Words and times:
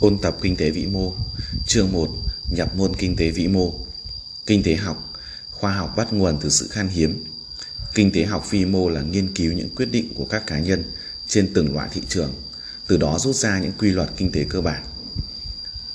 Ôn 0.00 0.18
tập 0.18 0.36
kinh 0.42 0.56
tế 0.56 0.70
vĩ 0.70 0.86
mô. 0.86 1.14
Chương 1.66 1.92
1 1.92 2.10
Nhập 2.50 2.76
môn 2.76 2.96
kinh 2.96 3.16
tế 3.16 3.30
vĩ 3.30 3.48
mô. 3.48 3.74
Kinh 4.46 4.62
tế 4.62 4.74
học 4.74 5.12
Khoa 5.50 5.72
học 5.72 5.94
bắt 5.96 6.12
nguồn 6.12 6.38
từ 6.40 6.48
sự 6.48 6.68
khan 6.68 6.88
hiếm. 6.88 7.24
Kinh 7.94 8.12
tế 8.12 8.24
học 8.24 8.50
vi 8.50 8.64
mô 8.64 8.88
là 8.88 9.02
nghiên 9.02 9.34
cứu 9.34 9.52
những 9.52 9.68
quyết 9.76 9.86
định 9.86 10.14
của 10.14 10.24
các 10.24 10.46
cá 10.46 10.58
nhân 10.58 10.84
trên 11.28 11.50
từng 11.54 11.74
loại 11.74 11.88
thị 11.92 12.02
trường 12.08 12.34
từ 12.86 12.96
đó 12.96 13.18
rút 13.18 13.36
ra 13.36 13.58
những 13.58 13.72
quy 13.78 13.90
luật 13.90 14.08
kinh 14.16 14.32
tế 14.32 14.44
cơ 14.48 14.60
bản. 14.60 14.82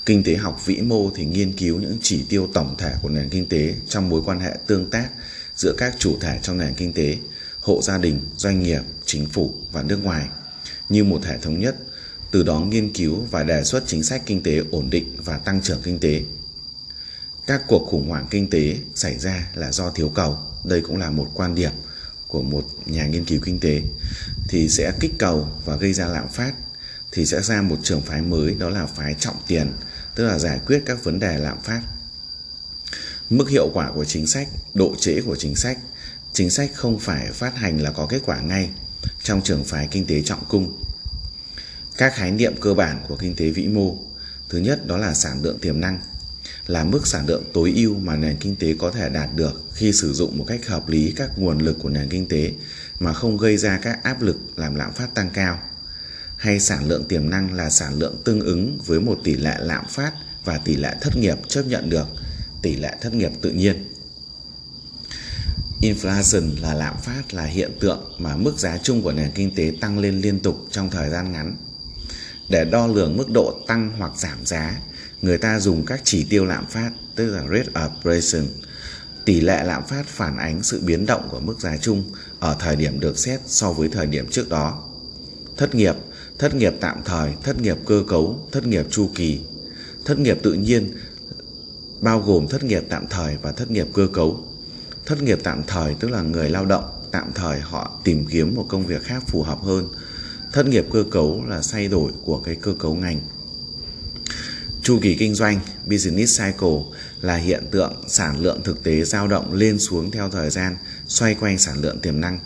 Kinh 0.06 0.24
tế 0.24 0.36
học 0.36 0.66
vĩ 0.66 0.82
mô 0.82 1.12
thì 1.16 1.26
nghiên 1.26 1.54
cứu 1.54 1.80
những 1.80 1.98
chỉ 2.02 2.26
tiêu 2.30 2.50
tổng 2.54 2.76
thể 2.78 2.94
của 3.02 3.10
nền 3.10 3.30
kinh 3.30 3.46
tế 3.46 3.76
trong 3.90 4.10
mối 4.10 4.22
quan 4.26 4.40
hệ 4.40 4.58
tương 4.68 4.90
tác 4.90 5.10
giữa 5.56 5.74
các 5.78 5.96
chủ 6.00 6.18
thể 6.22 6.40
trong 6.42 6.58
nền 6.58 6.74
kinh 6.74 6.94
tế, 6.94 7.18
hộ 7.60 7.82
gia 7.82 7.98
đình, 7.98 8.20
doanh 8.38 8.64
nghiệp, 8.64 8.82
chính 9.06 9.26
phủ 9.26 9.54
và 9.72 9.84
nước 9.84 10.04
ngoài 10.04 10.28
như 10.90 11.04
một 11.04 11.26
hệ 11.26 11.38
thống 11.38 11.60
nhất 11.60 11.76
từ 12.32 12.44
đó 12.44 12.60
nghiên 12.60 12.94
cứu 12.94 13.28
và 13.32 13.44
đề 13.44 13.64
xuất 13.64 13.84
chính 13.88 14.04
sách 14.04 14.22
kinh 14.26 14.44
tế 14.44 14.62
ổn 14.72 14.90
định 14.90 15.16
và 15.26 15.38
tăng 15.38 15.62
trưởng 15.62 15.82
kinh 15.84 16.00
tế. 16.00 16.22
Các 17.48 17.62
cuộc 17.68 17.88
khủng 17.90 18.10
hoảng 18.10 18.28
kinh 18.30 18.50
tế 18.50 18.78
xảy 18.96 19.20
ra 19.20 19.48
là 19.56 19.72
do 19.72 19.90
thiếu 19.90 20.10
cầu, 20.10 20.38
đây 20.64 20.82
cũng 20.82 20.98
là 20.98 21.10
một 21.10 21.32
quan 21.34 21.56
điểm 21.56 21.72
của 22.28 22.42
một 22.42 22.68
nhà 22.86 23.06
nghiên 23.06 23.26
cứu 23.26 23.40
kinh 23.44 23.60
tế 23.60 23.82
thì 24.48 24.70
sẽ 24.70 24.92
kích 25.00 25.12
cầu 25.18 25.48
và 25.66 25.76
gây 25.76 25.94
ra 25.94 26.08
lạm 26.08 26.30
phát 26.30 26.54
thì 27.12 27.26
sẽ 27.26 27.42
ra 27.42 27.62
một 27.62 27.78
trường 27.84 28.02
phái 28.02 28.22
mới 28.22 28.56
đó 28.56 28.70
là 28.70 28.86
phái 28.86 29.16
trọng 29.20 29.36
tiền, 29.48 29.72
tức 30.16 30.24
là 30.28 30.40
giải 30.40 30.60
quyết 30.66 30.84
các 30.86 31.04
vấn 31.04 31.20
đề 31.20 31.38
lạm 31.38 31.62
phát. 31.62 31.82
Mức 33.30 33.50
hiệu 33.50 33.70
quả 33.74 33.92
của 33.92 34.06
chính 34.06 34.28
sách, 34.28 34.48
độ 34.74 34.96
trễ 35.00 35.22
của 35.22 35.36
chính 35.36 35.56
sách, 35.56 35.78
chính 36.34 36.50
sách 36.50 36.72
không 36.74 37.00
phải 37.00 37.32
phát 37.32 37.56
hành 37.56 37.82
là 37.82 37.92
có 37.92 38.06
kết 38.06 38.20
quả 38.26 38.42
ngay 38.42 38.70
trong 39.24 39.42
trường 39.42 39.64
phái 39.64 39.88
kinh 39.92 40.06
tế 40.06 40.22
trọng 40.22 40.46
cung 40.50 40.84
các 41.98 42.14
khái 42.16 42.32
niệm 42.32 42.54
cơ 42.62 42.74
bản 42.74 43.00
của 43.08 43.16
kinh 43.16 43.36
tế 43.36 43.50
vĩ 43.50 43.68
mô. 43.68 43.98
Thứ 44.50 44.58
nhất, 44.58 44.88
đó 44.88 44.98
là 44.98 45.14
sản 45.14 45.44
lượng 45.44 45.60
tiềm 45.60 45.82
năng, 45.82 46.00
là 46.68 46.84
mức 46.84 47.08
sản 47.08 47.28
lượng 47.28 47.44
tối 47.54 47.74
ưu 47.76 47.96
mà 47.96 48.16
nền 48.16 48.38
kinh 48.38 48.56
tế 48.56 48.76
có 48.80 48.92
thể 48.92 49.10
đạt 49.10 49.30
được 49.36 49.64
khi 49.74 49.94
sử 49.94 50.14
dụng 50.14 50.38
một 50.38 50.46
cách 50.48 50.68
hợp 50.68 50.90
lý 50.90 51.14
các 51.16 51.40
nguồn 51.40 51.60
lực 51.60 51.78
của 51.80 51.90
nền 51.90 52.10
kinh 52.10 52.28
tế 52.28 52.54
mà 53.00 53.14
không 53.14 53.38
gây 53.38 53.58
ra 53.58 53.78
các 53.78 54.04
áp 54.04 54.22
lực 54.22 54.38
làm 54.56 54.76
lạm 54.76 54.94
phát 54.94 55.14
tăng 55.14 55.30
cao. 55.30 55.60
Hay 56.38 56.60
sản 56.60 56.88
lượng 56.88 57.04
tiềm 57.04 57.30
năng 57.30 57.54
là 57.54 57.70
sản 57.70 58.00
lượng 58.00 58.22
tương 58.26 58.40
ứng 58.42 58.80
với 58.86 59.00
một 59.00 59.20
tỷ 59.24 59.36
lệ 59.36 59.58
lạm 59.60 59.86
phát 59.90 60.12
và 60.46 60.58
tỷ 60.58 60.76
lệ 60.76 60.96
thất 61.02 61.18
nghiệp 61.18 61.38
chấp 61.48 61.68
nhận 61.68 61.90
được 61.90 62.08
tỷ 62.62 62.76
lệ 62.76 62.96
thất 63.02 63.14
nghiệp 63.14 63.32
tự 63.42 63.52
nhiên. 63.52 63.86
Inflation 65.82 66.62
là 66.62 66.74
lạm 66.74 66.98
phát 66.98 67.34
là 67.34 67.46
hiện 67.46 67.72
tượng 67.80 68.12
mà 68.18 68.36
mức 68.36 68.60
giá 68.60 68.78
chung 68.78 69.02
của 69.02 69.12
nền 69.12 69.32
kinh 69.36 69.56
tế 69.56 69.74
tăng 69.82 70.00
lên 70.00 70.22
liên 70.22 70.40
tục 70.40 70.68
trong 70.72 70.90
thời 70.90 71.10
gian 71.10 71.32
ngắn 71.32 71.56
để 72.52 72.66
đo 72.66 72.88
lường 72.88 73.18
mức 73.18 73.30
độ 73.30 73.60
tăng 73.68 73.92
hoặc 73.98 74.12
giảm 74.16 74.46
giá, 74.46 74.80
người 75.22 75.38
ta 75.38 75.60
dùng 75.60 75.86
các 75.86 76.02
chỉ 76.04 76.24
tiêu 76.24 76.46
lạm 76.46 76.66
phát, 76.66 76.92
tức 77.16 77.26
là 77.26 77.42
rate 77.42 77.72
of 77.74 77.90
inflation. 78.04 78.46
Tỷ 79.26 79.42
lệ 79.42 79.64
lạm 79.64 79.84
phát 79.88 80.06
phản 80.08 80.38
ánh 80.38 80.64
sự 80.64 80.82
biến 80.82 81.06
động 81.06 81.28
của 81.32 81.40
mức 81.40 81.60
giá 81.60 81.78
chung 81.78 82.04
ở 82.40 82.56
thời 82.60 82.76
điểm 82.76 83.00
được 83.00 83.18
xét 83.18 83.40
so 83.46 83.72
với 83.72 83.90
thời 83.90 84.06
điểm 84.06 84.28
trước 84.30 84.50
đó. 84.50 84.84
Thất 85.58 85.76
nghiệp, 85.76 85.96
thất 86.40 86.56
nghiệp 86.56 86.74
tạm 86.80 87.02
thời, 87.06 87.34
thất 87.44 87.62
nghiệp 87.62 87.78
cơ 87.86 88.04
cấu, 88.08 88.48
thất 88.52 88.68
nghiệp 88.68 88.86
chu 88.90 89.10
kỳ. 89.16 89.40
Thất 90.06 90.20
nghiệp 90.20 90.38
tự 90.44 90.54
nhiên 90.54 90.94
bao 92.00 92.20
gồm 92.20 92.48
thất 92.48 92.64
nghiệp 92.64 92.84
tạm 92.90 93.08
thời 93.10 93.38
và 93.42 93.52
thất 93.52 93.72
nghiệp 93.72 93.88
cơ 93.94 94.08
cấu. 94.14 94.46
Thất 95.06 95.24
nghiệp 95.24 95.40
tạm 95.44 95.64
thời 95.68 95.96
tức 96.00 96.12
là 96.12 96.22
người 96.22 96.50
lao 96.50 96.66
động 96.66 96.84
tạm 97.12 97.32
thời 97.36 97.60
họ 97.60 98.00
tìm 98.04 98.26
kiếm 98.26 98.56
một 98.56 98.66
công 98.70 98.86
việc 98.86 99.04
khác 99.04 99.24
phù 99.28 99.44
hợp 99.44 99.60
hơn 99.62 99.88
thất 100.52 100.68
nghiệp 100.68 100.86
cơ 100.92 101.04
cấu 101.12 101.46
là 101.46 101.62
thay 101.72 101.88
đổi 101.88 102.12
của 102.26 102.38
cái 102.38 102.56
cơ 102.56 102.74
cấu 102.80 102.96
ngành. 102.96 103.20
Chu 104.84 105.00
kỳ 105.02 105.16
kinh 105.16 105.36
doanh, 105.36 105.60
business 105.86 106.42
cycle 106.42 106.78
là 107.22 107.36
hiện 107.36 107.64
tượng 107.72 108.04
sản 108.08 108.40
lượng 108.40 108.62
thực 108.64 108.84
tế 108.84 109.04
dao 109.04 109.28
động 109.28 109.54
lên 109.54 109.80
xuống 109.80 110.12
theo 110.12 110.30
thời 110.30 110.50
gian, 110.50 110.76
xoay 111.08 111.36
quanh 111.36 111.58
sản 111.58 111.82
lượng 111.82 112.00
tiềm 112.00 112.22
năng. 112.22 112.40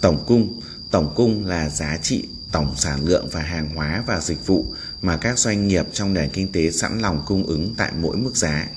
Tổng 0.00 0.24
cung 0.26 0.60
tổng 0.90 1.12
cung 1.14 1.46
là 1.46 1.68
giá 1.68 1.98
trị 2.02 2.28
tổng 2.52 2.74
sản 2.76 3.04
lượng 3.04 3.28
và 3.32 3.42
hàng 3.42 3.74
hóa 3.74 4.04
và 4.06 4.20
dịch 4.20 4.46
vụ 4.46 4.66
mà 5.02 5.16
các 5.16 5.38
doanh 5.38 5.68
nghiệp 5.68 5.86
trong 5.92 6.14
nền 6.14 6.30
kinh 6.30 6.52
tế 6.52 6.70
sẵn 6.70 6.98
lòng 6.98 7.22
cung 7.26 7.46
ứng 7.46 7.74
tại 7.76 7.92
mỗi 8.00 8.16
mức 8.16 8.36
giá 8.36 8.68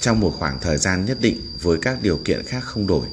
trong 0.00 0.20
một 0.20 0.34
khoảng 0.38 0.60
thời 0.60 0.78
gian 0.78 1.04
nhất 1.04 1.18
định 1.20 1.40
với 1.62 1.78
các 1.82 2.02
điều 2.02 2.20
kiện 2.24 2.42
khác 2.46 2.64
không 2.64 2.86
đổi 2.86 3.06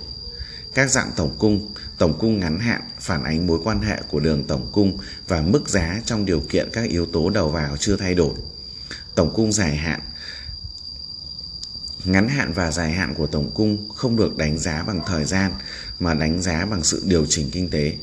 các 0.74 0.92
dạng 0.92 1.12
tổng 1.16 1.36
cung, 1.40 1.74
tổng 1.98 2.20
cung 2.20 2.40
ngắn 2.40 2.60
hạn 2.60 2.82
phản 3.00 3.24
ánh 3.24 3.48
mối 3.48 3.60
quan 3.64 3.82
hệ 3.82 4.02
của 4.08 4.20
đường 4.20 4.44
tổng 4.48 4.70
cung 4.72 4.98
và 5.28 5.42
mức 5.42 5.70
giá 5.70 6.02
trong 6.06 6.26
điều 6.26 6.44
kiện 6.50 6.70
các 6.74 6.90
yếu 6.90 7.06
tố 7.06 7.30
đầu 7.30 7.50
vào 7.50 7.78
chưa 7.78 7.96
thay 7.96 8.16
đổi. 8.16 8.34
Tổng 9.16 9.34
cung 9.36 9.52
dài 9.52 9.76
hạn 9.76 10.00
Ngắn 12.06 12.28
hạn 12.28 12.54
và 12.54 12.72
dài 12.72 12.92
hạn 12.92 13.14
của 13.14 13.28
tổng 13.28 13.52
cung 13.54 13.90
không 13.96 14.16
được 14.16 14.38
đánh 14.38 14.58
giá 14.58 14.84
bằng 14.84 15.02
thời 15.08 15.26
gian 15.26 15.52
mà 16.00 16.14
đánh 16.14 16.42
giá 16.42 16.66
bằng 16.66 16.84
sự 16.84 17.04
điều 17.06 17.26
chỉnh 17.26 17.50
kinh 17.52 17.70
tế. 17.70 17.98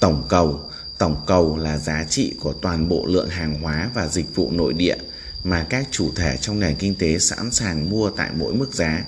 Tổng 0.00 0.26
cầu 0.28 0.70
Tổng 0.98 1.16
cầu 1.26 1.56
là 1.56 1.78
giá 1.78 2.04
trị 2.04 2.34
của 2.40 2.52
toàn 2.52 2.88
bộ 2.88 3.06
lượng 3.06 3.28
hàng 3.28 3.62
hóa 3.62 3.90
và 3.94 4.08
dịch 4.08 4.34
vụ 4.34 4.50
nội 4.50 4.72
địa 4.72 4.96
mà 5.44 5.66
các 5.70 5.88
chủ 5.90 6.12
thể 6.16 6.36
trong 6.40 6.60
nền 6.60 6.76
kinh 6.76 6.94
tế 6.94 7.18
sẵn 7.18 7.50
sàng 7.50 7.90
mua 7.90 8.10
tại 8.10 8.30
mỗi 8.34 8.54
mức 8.54 8.74
giá 8.74 9.04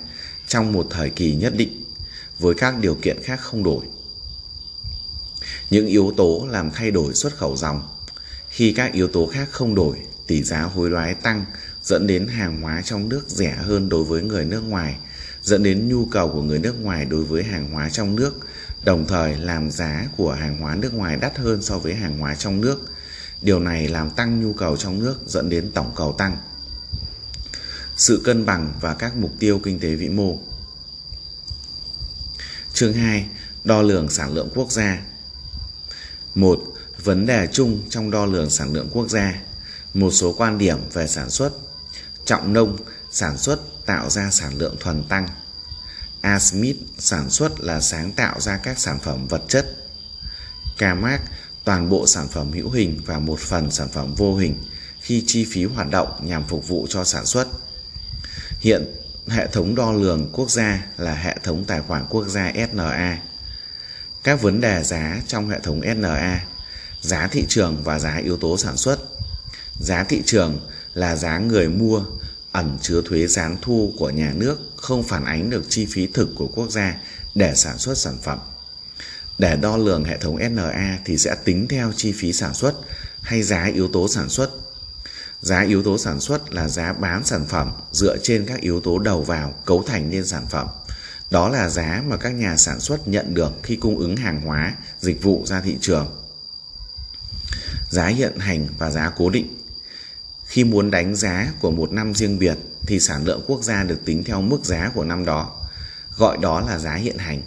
trong 0.47 0.71
một 0.71 0.87
thời 0.89 1.09
kỳ 1.09 1.35
nhất 1.35 1.53
định 1.55 1.80
với 2.41 2.55
các 2.55 2.75
điều 2.81 2.95
kiện 2.95 3.17
khác 3.23 3.39
không 3.41 3.63
đổi. 3.63 3.85
Những 5.69 5.87
yếu 5.87 6.13
tố 6.17 6.47
làm 6.49 6.71
thay 6.71 6.91
đổi 6.91 7.13
xuất 7.13 7.35
khẩu 7.37 7.57
dòng. 7.57 7.87
Khi 8.49 8.73
các 8.73 8.93
yếu 8.93 9.07
tố 9.07 9.27
khác 9.27 9.47
không 9.51 9.75
đổi, 9.75 9.97
tỷ 10.27 10.43
giá 10.43 10.61
hối 10.61 10.89
đoái 10.89 11.13
tăng 11.15 11.45
dẫn 11.83 12.07
đến 12.07 12.27
hàng 12.27 12.61
hóa 12.61 12.81
trong 12.81 13.09
nước 13.09 13.23
rẻ 13.27 13.51
hơn 13.51 13.89
đối 13.89 14.03
với 14.03 14.21
người 14.21 14.45
nước 14.45 14.61
ngoài, 14.61 14.95
dẫn 15.43 15.63
đến 15.63 15.89
nhu 15.89 16.05
cầu 16.05 16.29
của 16.29 16.41
người 16.41 16.59
nước 16.59 16.75
ngoài 16.81 17.05
đối 17.05 17.23
với 17.23 17.43
hàng 17.43 17.71
hóa 17.71 17.89
trong 17.89 18.15
nước, 18.15 18.33
đồng 18.83 19.07
thời 19.07 19.37
làm 19.37 19.71
giá 19.71 20.07
của 20.17 20.31
hàng 20.31 20.57
hóa 20.57 20.75
nước 20.75 20.93
ngoài 20.93 21.17
đắt 21.17 21.37
hơn 21.37 21.61
so 21.61 21.77
với 21.77 21.93
hàng 21.93 22.19
hóa 22.19 22.35
trong 22.35 22.61
nước. 22.61 22.91
Điều 23.41 23.59
này 23.59 23.87
làm 23.87 24.09
tăng 24.09 24.43
nhu 24.43 24.53
cầu 24.53 24.77
trong 24.77 24.99
nước 24.99 25.15
dẫn 25.27 25.49
đến 25.49 25.71
tổng 25.73 25.91
cầu 25.95 26.15
tăng. 26.17 26.37
Sự 27.97 28.21
cân 28.23 28.45
bằng 28.45 28.73
và 28.81 28.93
các 28.93 29.15
mục 29.15 29.31
tiêu 29.39 29.59
kinh 29.63 29.79
tế 29.79 29.95
vĩ 29.95 30.09
mô 30.09 30.37
Chương 32.81 32.93
2. 32.93 33.25
Đo 33.63 33.81
lường 33.81 34.09
sản 34.09 34.33
lượng 34.33 34.49
quốc 34.55 34.71
gia 34.71 35.01
1. 36.35 36.63
Vấn 37.03 37.25
đề 37.25 37.47
chung 37.51 37.81
trong 37.89 38.11
đo 38.11 38.25
lường 38.25 38.49
sản 38.49 38.73
lượng 38.73 38.89
quốc 38.91 39.09
gia 39.09 39.41
Một 39.93 40.11
số 40.11 40.33
quan 40.37 40.57
điểm 40.57 40.77
về 40.93 41.07
sản 41.07 41.29
xuất 41.29 41.53
Trọng 42.25 42.53
nông, 42.53 42.77
sản 43.11 43.37
xuất 43.37 43.85
tạo 43.85 44.09
ra 44.09 44.29
sản 44.31 44.57
lượng 44.57 44.75
thuần 44.79 45.03
tăng 45.03 45.27
A. 46.21 46.39
Smith, 46.39 46.77
sản 46.97 47.29
xuất 47.29 47.59
là 47.59 47.81
sáng 47.81 48.11
tạo 48.11 48.39
ra 48.39 48.57
các 48.57 48.79
sản 48.79 48.99
phẩm 48.99 49.27
vật 49.27 49.43
chất 49.47 49.75
K. 50.77 50.81
Mark, 50.81 51.21
toàn 51.63 51.89
bộ 51.89 52.07
sản 52.07 52.27
phẩm 52.27 52.51
hữu 52.51 52.69
hình 52.69 53.01
và 53.05 53.19
một 53.19 53.39
phần 53.39 53.71
sản 53.71 53.89
phẩm 53.89 54.15
vô 54.15 54.35
hình 54.35 54.55
khi 55.01 55.23
chi 55.27 55.45
phí 55.45 55.63
hoạt 55.63 55.89
động 55.89 56.07
nhằm 56.21 56.43
phục 56.47 56.67
vụ 56.67 56.87
cho 56.89 57.03
sản 57.03 57.25
xuất. 57.25 57.47
Hiện 58.59 58.85
hệ 59.31 59.47
thống 59.47 59.75
đo 59.75 59.91
lường 59.91 60.29
quốc 60.33 60.51
gia 60.51 60.85
là 60.97 61.15
hệ 61.15 61.37
thống 61.43 61.65
tài 61.65 61.81
khoản 61.81 62.05
quốc 62.09 62.27
gia 62.27 62.51
SNA. 62.53 63.21
Các 64.23 64.41
vấn 64.41 64.61
đề 64.61 64.83
giá 64.83 65.21
trong 65.27 65.49
hệ 65.49 65.59
thống 65.59 65.81
SNA, 65.81 66.45
giá 67.01 67.27
thị 67.27 67.45
trường 67.47 67.83
và 67.83 67.99
giá 67.99 68.17
yếu 68.17 68.37
tố 68.37 68.57
sản 68.57 68.77
xuất. 68.77 68.99
Giá 69.79 70.03
thị 70.03 70.21
trường 70.25 70.59
là 70.93 71.15
giá 71.15 71.37
người 71.37 71.69
mua 71.69 72.03
ẩn 72.51 72.77
chứa 72.81 73.01
thuế 73.05 73.27
gián 73.27 73.57
thu 73.61 73.93
của 73.97 74.09
nhà 74.09 74.33
nước 74.35 74.59
không 74.75 75.03
phản 75.03 75.25
ánh 75.25 75.49
được 75.49 75.63
chi 75.69 75.85
phí 75.85 76.07
thực 76.07 76.29
của 76.35 76.47
quốc 76.47 76.71
gia 76.71 76.97
để 77.35 77.55
sản 77.55 77.77
xuất 77.77 77.97
sản 77.97 78.17
phẩm. 78.23 78.39
Để 79.37 79.55
đo 79.55 79.77
lường 79.77 80.03
hệ 80.03 80.17
thống 80.17 80.37
SNA 80.39 80.99
thì 81.05 81.17
sẽ 81.17 81.35
tính 81.43 81.67
theo 81.67 81.91
chi 81.95 82.11
phí 82.11 82.33
sản 82.33 82.53
xuất 82.53 82.73
hay 83.21 83.43
giá 83.43 83.65
yếu 83.65 83.87
tố 83.87 84.07
sản 84.07 84.29
xuất 84.29 84.51
Giá 85.41 85.61
yếu 85.61 85.83
tố 85.83 85.97
sản 85.97 86.19
xuất 86.19 86.53
là 86.53 86.67
giá 86.67 86.93
bán 86.93 87.25
sản 87.25 87.45
phẩm 87.45 87.71
dựa 87.91 88.17
trên 88.23 88.45
các 88.45 88.61
yếu 88.61 88.81
tố 88.81 88.99
đầu 88.99 89.23
vào 89.23 89.53
cấu 89.65 89.83
thành 89.83 90.09
nên 90.09 90.27
sản 90.27 90.45
phẩm. 90.49 90.67
Đó 91.31 91.49
là 91.49 91.69
giá 91.69 92.03
mà 92.07 92.17
các 92.17 92.29
nhà 92.29 92.57
sản 92.57 92.79
xuất 92.79 93.07
nhận 93.07 93.33
được 93.33 93.51
khi 93.63 93.75
cung 93.75 93.97
ứng 93.97 94.15
hàng 94.17 94.41
hóa, 94.41 94.73
dịch 94.99 95.23
vụ 95.23 95.43
ra 95.45 95.61
thị 95.61 95.77
trường. 95.81 96.07
Giá 97.89 98.07
hiện 98.07 98.39
hành 98.39 98.67
và 98.77 98.91
giá 98.91 99.11
cố 99.15 99.29
định. 99.29 99.57
Khi 100.45 100.63
muốn 100.63 100.91
đánh 100.91 101.15
giá 101.15 101.51
của 101.59 101.71
một 101.71 101.91
năm 101.91 102.15
riêng 102.15 102.39
biệt 102.39 102.57
thì 102.81 102.99
sản 102.99 103.25
lượng 103.25 103.41
quốc 103.47 103.63
gia 103.63 103.83
được 103.83 104.05
tính 104.05 104.23
theo 104.23 104.41
mức 104.41 104.65
giá 104.65 104.91
của 104.93 105.03
năm 105.03 105.25
đó, 105.25 105.55
gọi 106.17 106.37
đó 106.41 106.61
là 106.61 106.77
giá 106.77 106.95
hiện 106.95 107.17
hành. 107.17 107.41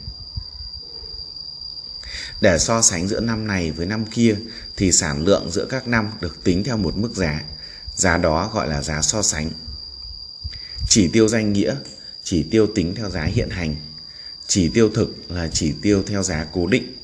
Để 2.40 2.58
so 2.58 2.82
sánh 2.82 3.08
giữa 3.08 3.20
năm 3.20 3.46
này 3.46 3.70
với 3.70 3.86
năm 3.86 4.06
kia 4.06 4.36
thì 4.76 4.92
sản 4.92 5.24
lượng 5.24 5.50
giữa 5.50 5.66
các 5.70 5.88
năm 5.88 6.10
được 6.20 6.44
tính 6.44 6.64
theo 6.64 6.76
một 6.76 6.96
mức 6.96 7.10
giá. 7.14 7.42
Giá 7.96 8.16
đó 8.16 8.50
gọi 8.54 8.68
là 8.68 8.82
giá 8.82 9.02
so 9.02 9.22
sánh. 9.22 9.50
Chỉ 10.88 11.08
tiêu 11.08 11.28
danh 11.28 11.52
nghĩa, 11.52 11.76
chỉ 12.22 12.42
tiêu 12.50 12.66
tính 12.74 12.94
theo 12.94 13.10
giá 13.10 13.24
hiện 13.24 13.50
hành. 13.50 13.76
Chỉ 14.46 14.68
tiêu 14.68 14.90
thực 14.94 15.30
là 15.30 15.48
chỉ 15.52 15.74
tiêu 15.82 16.02
theo 16.06 16.22
giá 16.22 16.46
cố 16.52 16.66
định. 16.66 16.96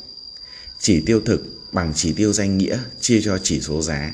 Chỉ 0.78 1.02
tiêu 1.06 1.20
thực 1.26 1.42
bằng 1.72 1.92
chỉ 1.94 2.12
tiêu 2.12 2.32
danh 2.32 2.58
nghĩa 2.58 2.78
chia 3.00 3.20
cho 3.24 3.38
chỉ 3.42 3.60
số 3.60 3.82
giá. 3.82 4.12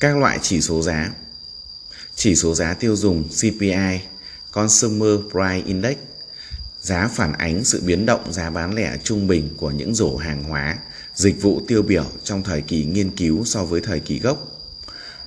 Các 0.00 0.16
loại 0.16 0.38
chỉ 0.42 0.60
số 0.60 0.82
giá 0.82 1.12
Chỉ 2.14 2.34
số 2.34 2.54
giá 2.54 2.74
tiêu 2.74 2.96
dùng 2.96 3.28
CPI 3.28 4.00
Consumer 4.50 5.20
Price 5.30 5.66
Index 5.66 5.96
Giá 6.86 7.08
phản 7.08 7.32
ánh 7.32 7.64
sự 7.64 7.82
biến 7.84 8.06
động 8.06 8.32
giá 8.32 8.50
bán 8.50 8.74
lẻ 8.74 8.96
trung 9.04 9.26
bình 9.26 9.50
của 9.56 9.70
những 9.70 9.94
rổ 9.94 10.16
hàng 10.16 10.44
hóa, 10.44 10.78
dịch 11.14 11.42
vụ 11.42 11.62
tiêu 11.68 11.82
biểu 11.82 12.04
trong 12.24 12.42
thời 12.42 12.60
kỳ 12.60 12.84
nghiên 12.84 13.10
cứu 13.10 13.44
so 13.44 13.64
với 13.64 13.80
thời 13.80 14.00
kỳ 14.00 14.18
gốc. 14.18 14.48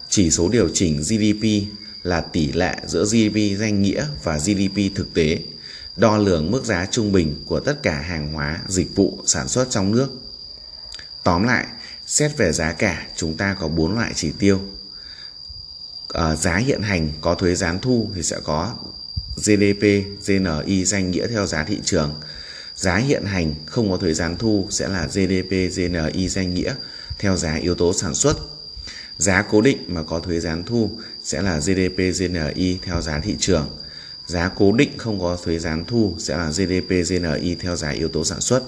Chỉ 0.09 0.31
số 0.31 0.49
điều 0.49 0.69
chỉnh 0.73 0.97
GDP 0.97 1.73
là 2.03 2.21
tỷ 2.21 2.51
lệ 2.51 2.75
giữa 2.87 3.05
GDP 3.05 3.59
danh 3.59 3.81
nghĩa 3.81 4.05
và 4.23 4.37
GDP 4.37 4.95
thực 4.95 5.13
tế, 5.13 5.39
đo 5.95 6.17
lường 6.17 6.51
mức 6.51 6.65
giá 6.65 6.85
trung 6.91 7.11
bình 7.11 7.43
của 7.45 7.59
tất 7.59 7.83
cả 7.83 8.01
hàng 8.01 8.33
hóa, 8.33 8.59
dịch 8.67 8.95
vụ 8.95 9.19
sản 9.25 9.47
xuất 9.47 9.69
trong 9.69 9.91
nước. 9.91 10.09
Tóm 11.23 11.43
lại, 11.43 11.65
xét 12.07 12.37
về 12.37 12.51
giá 12.51 12.71
cả, 12.71 13.07
chúng 13.15 13.37
ta 13.37 13.55
có 13.59 13.67
4 13.67 13.95
loại 13.95 14.11
chỉ 14.15 14.31
tiêu. 14.39 14.61
À, 16.09 16.35
giá 16.35 16.57
hiện 16.57 16.81
hành 16.81 17.11
có 17.21 17.35
thuế 17.35 17.55
gián 17.55 17.79
thu 17.79 18.09
thì 18.15 18.23
sẽ 18.23 18.37
có 18.43 18.75
GDP, 19.45 19.83
GNI 20.27 20.85
danh 20.85 21.11
nghĩa 21.11 21.27
theo 21.27 21.45
giá 21.45 21.63
thị 21.63 21.79
trường. 21.83 22.13
Giá 22.75 22.97
hiện 22.97 23.25
hành 23.25 23.53
không 23.65 23.91
có 23.91 23.97
thuế 23.97 24.13
gián 24.13 24.37
thu 24.37 24.67
sẽ 24.69 24.87
là 24.87 25.07
GDP, 25.07 25.51
GNI 25.75 26.29
danh 26.29 26.53
nghĩa 26.53 26.75
theo 27.19 27.35
giá 27.35 27.55
yếu 27.55 27.75
tố 27.75 27.93
sản 27.93 28.13
xuất. 28.13 28.37
Giá 29.17 29.41
cố 29.41 29.61
định 29.61 29.77
mà 29.87 30.03
có 30.03 30.19
thuế 30.19 30.39
gián 30.39 30.63
thu 30.63 30.91
sẽ 31.23 31.41
là 31.41 31.59
GDP, 31.59 31.97
GNI 31.97 32.77
theo 32.81 33.01
giá 33.01 33.19
thị 33.19 33.35
trường. 33.39 33.69
Giá 34.27 34.51
cố 34.55 34.71
định 34.71 34.97
không 34.97 35.19
có 35.19 35.37
thuế 35.43 35.59
gián 35.59 35.85
thu 35.85 36.15
sẽ 36.19 36.37
là 36.37 36.49
GDP, 36.49 36.89
GNI 36.89 37.55
theo 37.55 37.75
giá 37.75 37.89
yếu 37.89 38.07
tố 38.07 38.25
sản 38.25 38.41
xuất. 38.41 38.63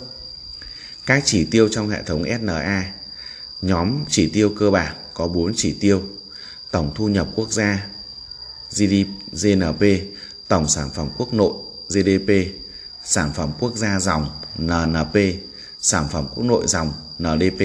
Các 1.06 1.24
chỉ 1.25 1.45
tiêu 1.45 1.69
trong 1.69 1.89
hệ 1.89 2.03
thống 2.03 2.24
SNA 2.39 2.91
Nhóm 3.62 4.06
chỉ 4.09 4.29
tiêu 4.29 4.53
cơ 4.57 4.71
bản 4.71 4.95
có 5.13 5.27
4 5.27 5.53
chỉ 5.56 5.75
tiêu 5.79 6.03
Tổng 6.71 6.91
thu 6.95 7.07
nhập 7.07 7.27
quốc 7.35 7.51
gia 7.51 7.88
GDP, 8.71 9.07
GNP 9.31 9.83
tổng 10.51 10.68
sản 10.68 10.89
phẩm 10.89 11.09
quốc 11.18 11.33
nội 11.33 11.53
GDP, 11.89 12.30
sản 13.03 13.31
phẩm 13.36 13.51
quốc 13.59 13.75
gia 13.75 14.00
dòng 14.00 14.30
NNP, 14.57 15.15
sản 15.81 16.07
phẩm 16.12 16.27
quốc 16.36 16.44
nội 16.44 16.63
dòng 16.68 16.94
NDP. 17.19 17.62